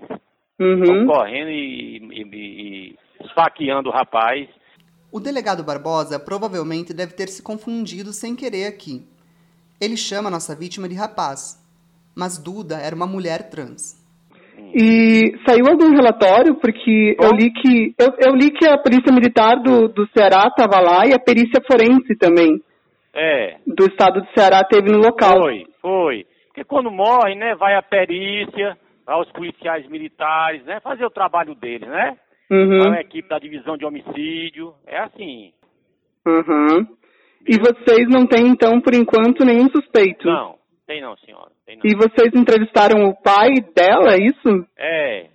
Uhum. 0.56 1.08
correndo 1.08 1.50
e, 1.50 1.96
e, 1.98 2.22
e 2.32 2.98
esfaqueando 3.24 3.88
o 3.88 3.92
rapaz. 3.92 4.48
O 5.10 5.18
delegado 5.18 5.64
Barbosa 5.64 6.20
provavelmente 6.20 6.94
deve 6.94 7.14
ter 7.14 7.26
se 7.26 7.42
confundido 7.42 8.12
sem 8.12 8.36
querer 8.36 8.66
aqui. 8.66 9.04
Ele 9.80 9.96
chama 9.96 10.30
nossa 10.30 10.54
vítima 10.54 10.88
de 10.88 10.94
rapaz, 10.94 11.60
mas 12.16 12.38
Duda 12.38 12.76
era 12.76 12.94
uma 12.94 13.08
mulher 13.08 13.50
trans. 13.50 14.03
E 14.74 15.38
saiu 15.46 15.66
algum 15.68 15.94
relatório, 15.94 16.56
porque 16.56 17.16
eu 17.20 17.30
li 17.30 17.52
que 17.52 17.94
eu, 17.98 18.12
eu, 18.26 18.34
li 18.34 18.50
que 18.50 18.66
a 18.66 18.76
Polícia 18.76 19.12
Militar 19.12 19.62
do, 19.62 19.88
do 19.88 20.06
Ceará 20.08 20.48
estava 20.48 20.80
lá 20.80 21.06
e 21.06 21.14
a 21.14 21.18
perícia 21.18 21.62
forense 21.64 22.16
também. 22.18 22.60
É. 23.14 23.56
Do 23.64 23.86
estado 23.86 24.20
do 24.20 24.26
Ceará 24.34 24.64
teve 24.64 24.90
no 24.90 24.98
local. 24.98 25.40
Foi, 25.40 25.64
foi. 25.80 26.26
Porque 26.48 26.64
quando 26.64 26.90
morre, 26.90 27.36
né, 27.36 27.54
vai 27.54 27.76
a 27.76 27.82
perícia, 27.82 28.76
vai 29.06 29.20
os 29.20 29.30
policiais 29.30 29.88
militares, 29.88 30.64
né, 30.64 30.80
fazer 30.80 31.04
o 31.04 31.10
trabalho 31.10 31.54
deles, 31.54 31.88
né? 31.88 32.16
Uhum. 32.50 32.90
Vai 32.90 32.98
a 32.98 33.00
equipe 33.00 33.28
da 33.28 33.38
divisão 33.38 33.76
de 33.76 33.84
homicídio, 33.84 34.74
é 34.86 34.98
assim. 34.98 35.52
Uhum. 36.26 36.86
E 37.46 37.58
vocês 37.58 38.08
não 38.08 38.26
têm, 38.26 38.48
então, 38.48 38.80
por 38.80 38.94
enquanto, 38.94 39.44
nenhum 39.44 39.68
suspeito? 39.68 40.26
Não, 40.26 40.56
tem 40.86 41.00
não, 41.00 41.16
senhora. 41.18 41.53
E 41.66 41.96
vocês 41.96 42.30
entrevistaram 42.34 43.04
o 43.04 43.14
pai 43.22 43.52
dela, 43.74 44.14
é 44.14 44.18
isso? 44.18 44.66
É. 44.78 45.26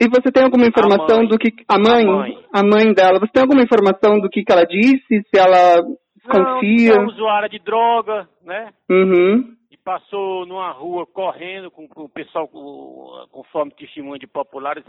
E 0.00 0.08
você 0.08 0.32
tem 0.32 0.42
alguma 0.42 0.66
informação 0.66 1.24
do 1.24 1.38
que... 1.38 1.52
A 1.68 1.78
mãe? 1.78 2.02
A 2.02 2.10
mãe. 2.10 2.44
A 2.52 2.62
mãe 2.62 2.92
dela. 2.92 3.20
Você 3.20 3.32
tem 3.32 3.42
alguma 3.42 3.62
informação 3.62 4.18
do 4.18 4.28
que, 4.28 4.42
que 4.42 4.52
ela 4.52 4.64
disse? 4.64 5.22
Se 5.28 5.38
ela 5.38 5.80
confia? 6.28 6.96
Não, 6.96 7.02
é 7.02 7.06
usuária 7.06 7.48
de 7.48 7.60
droga, 7.60 8.28
né? 8.44 8.72
Uhum. 8.90 9.54
E 9.70 9.76
passou 9.76 10.44
numa 10.46 10.72
rua 10.72 11.06
correndo 11.06 11.70
com, 11.70 11.86
com 11.86 12.02
o 12.02 12.08
pessoal, 12.08 12.48
com, 12.48 13.26
conforme 13.30 13.70
testemunho 13.72 14.18
de 14.18 14.26
populares, 14.26 14.84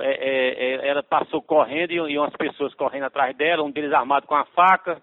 é, 0.00 0.04
é, 0.04 0.74
é, 0.86 0.88
ela 0.88 1.02
passou 1.02 1.42
correndo 1.42 1.92
e, 1.92 2.12
e 2.12 2.18
umas 2.18 2.34
pessoas 2.36 2.72
correndo 2.74 3.04
atrás 3.04 3.36
dela, 3.36 3.64
um 3.64 3.70
deles 3.70 3.92
armado 3.92 4.26
com 4.26 4.36
a 4.36 4.44
faca. 4.46 5.02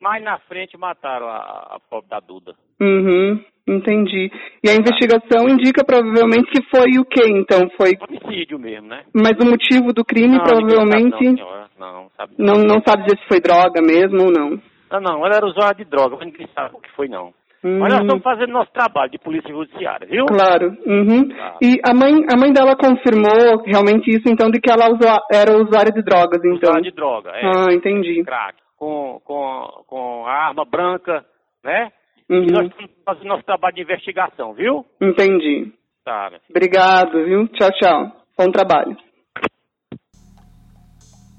Mais 0.00 0.22
na 0.22 0.38
frente 0.38 0.76
mataram 0.78 1.26
a, 1.26 1.76
a 1.76 1.78
pobre 1.90 2.08
da 2.08 2.20
Duda. 2.20 2.54
Uhum, 2.80 3.44
entendi. 3.66 4.30
E 4.62 4.70
a 4.70 4.74
investigação 4.74 5.48
indica 5.48 5.84
provavelmente 5.84 6.50
que 6.52 6.62
foi 6.70 6.98
o 6.98 7.04
quê, 7.04 7.24
então? 7.26 7.68
Foi 7.76 7.92
homicídio 8.00 8.58
mesmo, 8.58 8.86
né? 8.86 9.02
Mas 9.12 9.32
o 9.40 9.50
motivo 9.50 9.92
do 9.92 10.04
crime 10.04 10.36
não, 10.36 10.44
provavelmente 10.44 11.24
não, 11.24 11.36
senhora. 11.36 11.66
não, 11.78 12.10
sabe 12.16 12.34
não, 12.38 12.54
não 12.62 12.80
sabe 12.86 13.04
dizer 13.04 13.18
se 13.18 13.26
foi 13.26 13.40
droga 13.40 13.82
mesmo 13.82 14.26
ou 14.26 14.30
não. 14.30 14.60
Não, 14.90 15.00
não, 15.00 15.26
ela 15.26 15.36
era 15.36 15.46
usuária 15.46 15.84
de 15.84 15.84
droga, 15.84 16.16
mas 16.16 16.26
ninguém 16.26 16.48
sabe 16.54 16.76
o 16.76 16.80
que 16.80 16.90
foi 16.92 17.08
não. 17.08 17.34
Uhum. 17.64 17.80
Mas 17.80 17.92
nós 17.92 18.02
estamos 18.02 18.22
fazendo 18.22 18.52
nosso 18.52 18.70
trabalho 18.70 19.10
de 19.10 19.18
polícia 19.18 19.50
judiciária, 19.50 20.06
viu? 20.06 20.26
Claro. 20.26 20.76
Uhum. 20.86 21.28
E 21.60 21.80
a 21.84 21.92
mãe, 21.92 22.14
a 22.32 22.38
mãe 22.38 22.52
dela 22.52 22.76
confirmou 22.76 23.64
realmente 23.66 24.08
isso, 24.08 24.28
então, 24.28 24.48
de 24.48 24.60
que 24.60 24.70
ela 24.70 24.86
usou, 24.94 25.10
era 25.32 25.56
usuária 25.58 25.90
de 25.90 26.02
drogas, 26.02 26.38
então. 26.38 26.70
Usuária 26.70 26.82
de 26.82 26.92
droga, 26.92 27.30
é. 27.30 27.40
Ah, 27.44 27.74
entendi. 27.74 28.22
Crack. 28.22 28.67
Com, 28.78 29.20
com, 29.24 29.84
com 29.86 30.26
a 30.26 30.32
arma 30.48 30.64
branca, 30.64 31.26
né? 31.62 31.92
Uhum. 32.30 32.44
E 32.44 32.52
nós 32.52 32.66
estamos 32.68 32.90
fazendo 33.04 33.26
nosso 33.26 33.44
trabalho 33.44 33.74
de 33.74 33.82
investigação, 33.82 34.54
viu? 34.54 34.86
Entendi. 35.00 35.72
Tá? 36.04 36.30
Obrigado, 36.48 37.24
viu? 37.24 37.48
Tchau, 37.48 37.70
tchau. 37.72 38.12
Bom 38.38 38.50
trabalho. 38.50 38.96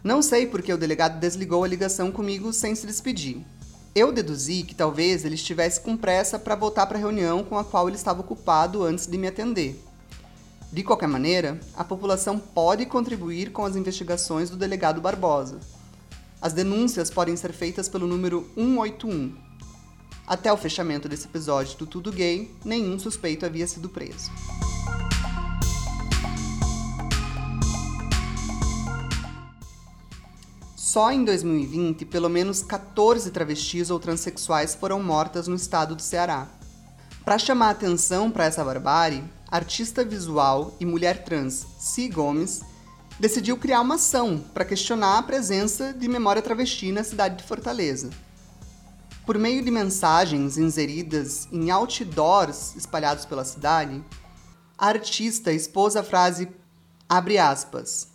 Não 0.03 0.21
sei 0.21 0.47
porque 0.47 0.73
o 0.73 0.77
delegado 0.77 1.19
desligou 1.19 1.63
a 1.63 1.67
ligação 1.67 2.11
comigo 2.11 2.53
sem 2.53 2.73
se 2.75 2.87
despedir. 2.87 3.37
Eu 3.95 4.11
deduzi 4.11 4.63
que 4.63 4.75
talvez 4.75 5.25
ele 5.25 5.35
estivesse 5.35 5.83
com 5.83 5.97
pressa 5.97 6.39
para 6.39 6.55
voltar 6.55 6.87
para 6.87 6.97
a 6.97 6.99
reunião 6.99 7.43
com 7.43 7.57
a 7.57 7.65
qual 7.65 7.87
ele 7.87 7.97
estava 7.97 8.21
ocupado 8.21 8.83
antes 8.83 9.07
de 9.07 9.17
me 9.17 9.27
atender. 9.27 9.75
De 10.71 10.83
qualquer 10.83 11.07
maneira, 11.07 11.59
a 11.75 11.83
população 11.83 12.37
pode 12.37 12.85
contribuir 12.85 13.51
com 13.51 13.65
as 13.65 13.75
investigações 13.75 14.49
do 14.49 14.57
delegado 14.57 15.01
Barbosa. 15.01 15.59
As 16.41 16.53
denúncias 16.53 17.09
podem 17.09 17.35
ser 17.35 17.51
feitas 17.51 17.89
pelo 17.89 18.07
número 18.07 18.49
181. 18.55 19.35
Até 20.25 20.53
o 20.53 20.55
fechamento 20.55 21.09
desse 21.09 21.25
episódio 21.25 21.77
do 21.77 21.85
Tudo 21.85 22.13
Gay, 22.13 22.55
nenhum 22.63 22.97
suspeito 22.97 23.45
havia 23.45 23.67
sido 23.67 23.89
preso. 23.89 24.31
Só 30.77 31.11
em 31.11 31.25
2020, 31.25 32.05
pelo 32.05 32.29
menos 32.29 32.63
14 32.63 33.29
travestis 33.31 33.89
ou 33.89 33.99
transexuais 33.99 34.73
foram 34.73 35.03
mortas 35.03 35.47
no 35.47 35.55
estado 35.55 35.93
do 35.93 36.01
Ceará. 36.01 36.47
Para 37.25 37.37
chamar 37.37 37.71
atenção 37.71 38.31
para 38.31 38.45
essa 38.45 38.63
barbárie, 38.63 39.23
artista 39.51 40.05
visual 40.05 40.73
e 40.79 40.85
mulher 40.85 41.25
trans 41.25 41.67
Si 41.77 42.07
Gomes 42.07 42.61
decidiu 43.19 43.57
criar 43.57 43.81
uma 43.81 43.95
ação 43.95 44.43
para 44.53 44.63
questionar 44.63 45.17
a 45.17 45.23
presença 45.23 45.93
de 45.93 46.07
memória 46.07 46.41
travesti 46.41 46.91
na 46.91 47.03
cidade 47.03 47.37
de 47.37 47.43
Fortaleza. 47.43 48.09
Por 49.25 49.37
meio 49.37 49.63
de 49.63 49.69
mensagens 49.69 50.57
inseridas 50.57 51.47
em 51.51 51.69
outdoors 51.69 52.75
espalhados 52.75 53.25
pela 53.25 53.43
cidade, 53.43 54.03
a 54.77 54.87
artista 54.87 55.51
expôs 55.51 55.95
a 55.95 56.03
frase 56.03 56.47
abre 57.07 57.37
aspas. 57.37 58.07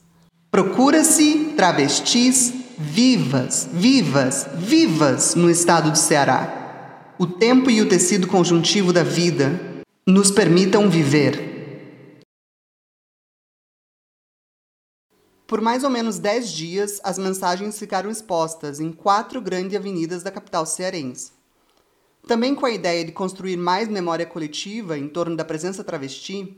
Procura-se 0.50 1.52
travestis 1.56 2.52
vivas, 2.78 3.68
vivas, 3.72 4.46
vivas 4.56 5.34
no 5.34 5.50
estado 5.50 5.90
do 5.90 5.98
Ceará. 5.98 7.12
O 7.18 7.26
tempo 7.26 7.70
e 7.70 7.80
o 7.80 7.88
tecido 7.88 8.26
conjuntivo 8.26 8.92
da 8.92 9.04
vida 9.04 9.60
nos 10.06 10.30
permitam 10.30 10.88
viver. 10.88 11.53
Por 15.46 15.61
mais 15.61 15.85
ou 15.85 15.90
menos 15.90 16.18
10 16.18 16.50
dias, 16.50 17.00
as 17.04 17.18
mensagens 17.18 17.78
ficaram 17.78 18.11
expostas 18.11 18.80
em 18.80 18.90
quatro 18.90 19.42
grandes 19.42 19.76
avenidas 19.76 20.22
da 20.22 20.30
capital 20.30 20.64
cearense. 20.64 21.33
Também 22.26 22.54
com 22.54 22.64
a 22.64 22.70
ideia 22.70 23.04
de 23.04 23.12
construir 23.12 23.59
mais 23.59 23.87
memória 23.87 24.24
coletiva 24.24 24.96
em 24.96 25.07
torno 25.07 25.37
da 25.37 25.44
presença 25.44 25.85
travesti, 25.85 26.57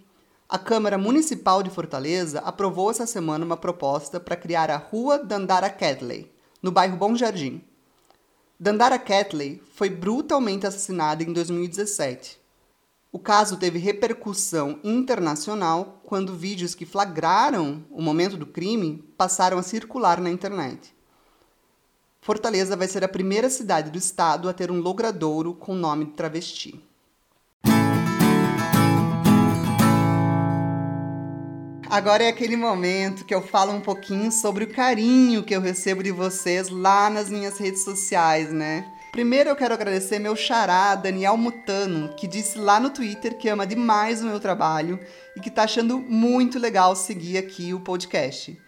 a 0.49 0.57
Câmara 0.57 0.97
Municipal 0.97 1.61
de 1.61 1.71
Fortaleza 1.71 2.39
aprovou 2.39 2.89
essa 2.89 3.05
semana 3.05 3.45
uma 3.45 3.57
proposta 3.57 4.21
para 4.21 4.37
criar 4.37 4.71
a 4.71 4.77
Rua 4.77 5.19
Dandara 5.19 5.69
Catley, 5.69 6.31
no 6.63 6.71
bairro 6.71 6.97
Bom 6.97 7.17
Jardim. 7.17 7.65
Dandara 8.59 8.97
Catley 8.97 9.61
foi 9.75 9.91
brutalmente 9.91 10.65
assassinada 10.65 11.25
em 11.25 11.33
2017. 11.33 12.46
O 13.17 13.19
caso 13.19 13.57
teve 13.57 13.79
repercussão 13.79 14.79
internacional 14.85 16.03
quando 16.05 16.37
vídeos 16.37 16.75
que 16.75 16.85
flagraram 16.85 17.83
o 17.91 18.03
momento 18.03 18.37
do 18.37 18.45
crime 18.45 19.03
passaram 19.17 19.57
a 19.57 19.63
circular 19.63 20.21
na 20.21 20.29
internet. 20.29 20.95
Fortaleza 22.21 22.77
vai 22.77 22.87
ser 22.87 23.03
a 23.03 23.09
primeira 23.09 23.49
cidade 23.49 23.91
do 23.91 23.97
estado 23.97 24.51
a 24.51 24.53
ter 24.53 24.71
um 24.71 24.81
logradouro 24.81 25.55
com 25.55 25.75
nome 25.75 26.05
de 26.05 26.11
travesti. 26.11 26.79
Agora 31.89 32.23
é 32.23 32.29
aquele 32.29 32.55
momento 32.59 33.25
que 33.25 33.35
eu 33.35 33.41
falo 33.41 33.73
um 33.73 33.81
pouquinho 33.81 34.31
sobre 34.31 34.65
o 34.65 34.75
carinho 34.75 35.43
que 35.43 35.57
eu 35.57 35.63
recebo 35.63 36.03
de 36.03 36.13
vocês 36.13 36.69
lá 36.69 37.09
nas 37.09 37.31
minhas 37.31 37.57
redes 37.57 37.83
sociais, 37.83 38.53
né? 38.53 38.85
Primeiro 39.17 39.49
eu 39.49 39.57
quero 39.57 39.73
agradecer 39.73 40.19
meu 40.19 40.37
xará, 40.37 40.95
Daniel 40.95 41.39
Mutano, 41.39 42.15
que 42.19 42.27
disse 42.27 42.59
lá 42.59 42.79
no 42.79 42.91
Twitter 42.91 43.39
que 43.39 43.49
ama 43.49 43.67
demais 43.67 44.21
o 44.21 44.27
meu 44.27 44.39
trabalho 44.39 45.01
e 45.35 45.41
que 45.41 45.51
tá 45.51 45.63
achando 45.63 45.99
muito 45.99 46.59
legal 46.59 46.95
seguir 46.95 47.39
aqui 47.39 47.73
o 47.73 47.81
podcast. 47.81 48.61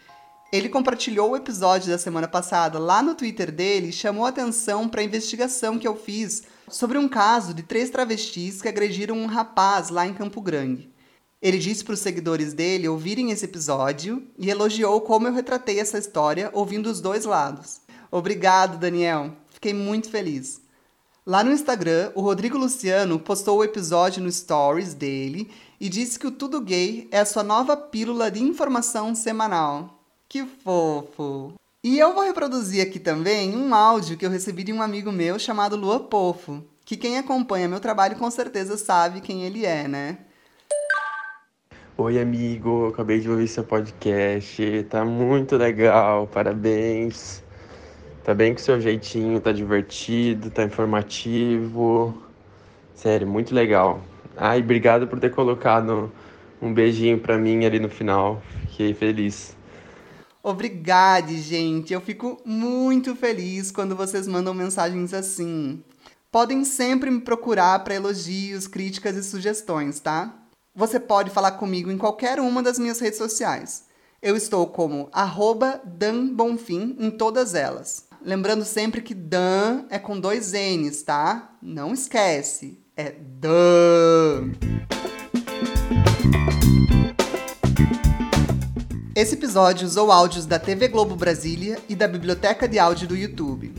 Ele 0.50 0.70
compartilhou 0.70 1.32
o 1.32 1.36
episódio 1.36 1.90
da 1.90 1.98
semana 1.98 2.26
passada 2.26 2.78
lá 2.78 3.02
no 3.02 3.14
Twitter 3.14 3.52
dele 3.52 3.88
e 3.88 3.92
chamou 3.92 4.24
atenção 4.24 4.88
para 4.88 5.02
a 5.02 5.04
investigação 5.04 5.78
que 5.78 5.86
eu 5.86 5.94
fiz 5.94 6.44
sobre 6.66 6.96
um 6.96 7.10
caso 7.10 7.52
de 7.52 7.62
três 7.62 7.90
travestis 7.90 8.62
que 8.62 8.68
agrediram 8.68 9.18
um 9.18 9.26
rapaz 9.26 9.90
lá 9.90 10.06
em 10.06 10.14
Campo 10.14 10.40
Grande. 10.40 10.88
Ele 11.42 11.58
disse 11.58 11.84
para 11.84 11.92
os 11.92 12.00
seguidores 12.00 12.54
dele 12.54 12.88
ouvirem 12.88 13.32
esse 13.32 13.44
episódio 13.44 14.26
e 14.38 14.48
elogiou 14.48 14.98
como 15.02 15.28
eu 15.28 15.34
retratei 15.34 15.78
essa 15.78 15.98
história 15.98 16.48
ouvindo 16.54 16.86
os 16.86 17.02
dois 17.02 17.26
lados. 17.26 17.82
Obrigado, 18.10 18.78
Daniel. 18.78 19.36
Fiquei 19.58 19.74
muito 19.74 20.08
feliz. 20.08 20.62
Lá 21.26 21.42
no 21.42 21.50
Instagram, 21.50 22.12
o 22.14 22.20
Rodrigo 22.20 22.56
Luciano 22.56 23.18
postou 23.18 23.58
o 23.58 23.64
episódio 23.64 24.22
no 24.22 24.30
Stories 24.30 24.94
dele 24.94 25.50
e 25.80 25.88
disse 25.88 26.16
que 26.16 26.28
o 26.28 26.30
Tudo 26.30 26.60
Gay 26.60 27.08
é 27.10 27.18
a 27.18 27.26
sua 27.26 27.42
nova 27.42 27.76
pílula 27.76 28.30
de 28.30 28.40
informação 28.40 29.16
semanal. 29.16 30.00
Que 30.28 30.46
fofo! 30.46 31.54
E 31.82 31.98
eu 31.98 32.14
vou 32.14 32.22
reproduzir 32.22 32.86
aqui 32.86 33.00
também 33.00 33.56
um 33.56 33.74
áudio 33.74 34.16
que 34.16 34.24
eu 34.24 34.30
recebi 34.30 34.62
de 34.62 34.72
um 34.72 34.80
amigo 34.80 35.10
meu 35.10 35.40
chamado 35.40 35.74
Lua 35.74 35.98
Pofo, 35.98 36.62
que 36.84 36.96
quem 36.96 37.18
acompanha 37.18 37.66
meu 37.66 37.80
trabalho 37.80 38.14
com 38.14 38.30
certeza 38.30 38.78
sabe 38.78 39.20
quem 39.20 39.42
ele 39.42 39.66
é, 39.66 39.88
né? 39.88 40.18
Oi, 41.96 42.20
amigo, 42.20 42.86
acabei 42.86 43.18
de 43.18 43.28
ouvir 43.28 43.48
seu 43.48 43.64
podcast, 43.64 44.86
tá 44.88 45.04
muito 45.04 45.56
legal, 45.56 46.28
parabéns. 46.28 47.42
Tá 48.28 48.34
bem 48.34 48.52
com 48.52 48.60
seu 48.60 48.78
jeitinho, 48.78 49.40
tá 49.40 49.52
divertido, 49.52 50.50
tá 50.50 50.62
informativo. 50.62 52.14
Sério, 52.94 53.26
muito 53.26 53.54
legal. 53.54 54.02
Ai, 54.36 54.60
obrigado 54.60 55.08
por 55.08 55.18
ter 55.18 55.30
colocado 55.30 56.12
um 56.60 56.74
beijinho 56.74 57.18
pra 57.18 57.38
mim 57.38 57.64
ali 57.64 57.80
no 57.80 57.88
final. 57.88 58.42
Fiquei 58.68 58.92
feliz. 58.92 59.56
Obrigada, 60.42 61.32
gente. 61.32 61.94
Eu 61.94 62.02
fico 62.02 62.38
muito 62.44 63.16
feliz 63.16 63.70
quando 63.70 63.96
vocês 63.96 64.28
mandam 64.28 64.52
mensagens 64.52 65.14
assim. 65.14 65.82
Podem 66.30 66.66
sempre 66.66 67.10
me 67.10 67.22
procurar 67.22 67.82
para 67.82 67.94
elogios, 67.94 68.66
críticas 68.66 69.16
e 69.16 69.24
sugestões, 69.24 70.00
tá? 70.00 70.36
Você 70.74 71.00
pode 71.00 71.30
falar 71.30 71.52
comigo 71.52 71.90
em 71.90 71.96
qualquer 71.96 72.40
uma 72.40 72.62
das 72.62 72.78
minhas 72.78 73.00
redes 73.00 73.16
sociais. 73.16 73.86
Eu 74.20 74.36
estou 74.36 74.66
como 74.66 75.08
@danbonfim 75.86 76.94
em 76.98 77.10
todas 77.10 77.54
elas. 77.54 78.07
Lembrando 78.24 78.64
sempre 78.64 79.00
que 79.00 79.14
Dan 79.14 79.84
é 79.90 79.98
com 79.98 80.18
dois 80.18 80.52
N's, 80.52 81.02
tá? 81.02 81.56
Não 81.62 81.94
esquece. 81.94 82.80
É 82.96 83.12
Dan. 83.12 84.52
Esse 89.14 89.34
episódio 89.34 89.86
usou 89.86 90.10
áudios 90.10 90.46
da 90.46 90.58
TV 90.58 90.88
Globo 90.88 91.14
Brasília 91.14 91.78
e 91.88 91.94
da 91.94 92.08
Biblioteca 92.08 92.66
de 92.66 92.78
Áudio 92.78 93.06
do 93.06 93.16
YouTube. 93.16 93.72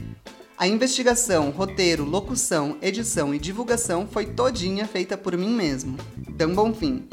A 0.58 0.67
investigação, 0.67 1.49
roteiro, 1.49 2.06
locução, 2.06 2.78
edição 2.82 3.36
e 3.36 3.39
divulgação 3.39 4.08
foi 4.08 4.25
todinha 4.25 4.86
feita 4.88 5.17
por 5.17 5.36
mim 5.38 5.54
mesmo, 5.54 5.97
Dan 6.30 6.54
Bonfim. 6.54 7.08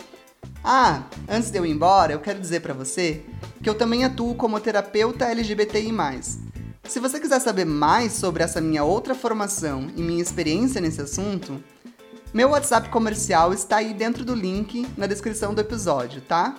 Ah, 0.63 1.05
antes 1.29 1.51
de 1.51 1.59
eu 1.59 1.67
ir 1.67 1.71
embora, 1.71 2.13
eu 2.13 2.21
quero 2.21 2.41
dizer 2.41 2.61
para 2.61 2.75
você 2.75 3.23
que 3.63 3.69
eu 3.69 3.75
também 3.75 4.05
atuo 4.05 4.35
como 4.35 4.59
terapeuta 4.59 5.27
LGBTI+. 5.27 5.93
Se 6.89 7.01
você 7.01 7.19
quiser 7.19 7.41
saber 7.41 7.65
mais 7.65 8.13
sobre 8.13 8.43
essa 8.43 8.61
minha 8.61 8.85
outra 8.85 9.15
formação 9.15 9.91
e 9.97 10.03
minha 10.03 10.23
experiência 10.23 10.81
nesse 10.81 11.01
assunto, 11.01 11.63
meu 12.33 12.51
WhatsApp 12.51 12.89
comercial 12.91 13.53
está 13.53 13.79
aí 13.79 13.93
dentro 13.93 14.25
do 14.25 14.35
link 14.35 14.87
na 14.97 15.07
descrição 15.07 15.53
do 15.53 15.61
episódio, 15.61 16.21
tá? 16.21 16.55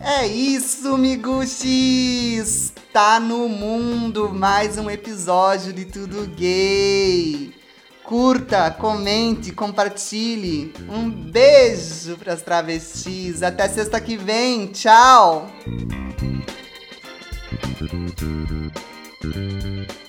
É 0.00 0.26
isso, 0.26 0.96
miguxis! 0.98 2.72
Tá 2.92 3.20
no 3.20 3.48
mundo 3.48 4.32
mais 4.32 4.78
um 4.78 4.90
episódio 4.90 5.72
de 5.72 5.84
Tudo 5.84 6.26
Gay. 6.36 7.54
Curta, 8.02 8.70
comente, 8.70 9.52
compartilhe. 9.52 10.72
Um 10.88 11.10
beijo 11.10 12.16
pras 12.16 12.40
travestis. 12.40 13.42
Até 13.42 13.68
sexta 13.68 14.00
que 14.00 14.16
vem. 14.16 14.68
Tchau! 14.68 15.50
Música 19.26 20.05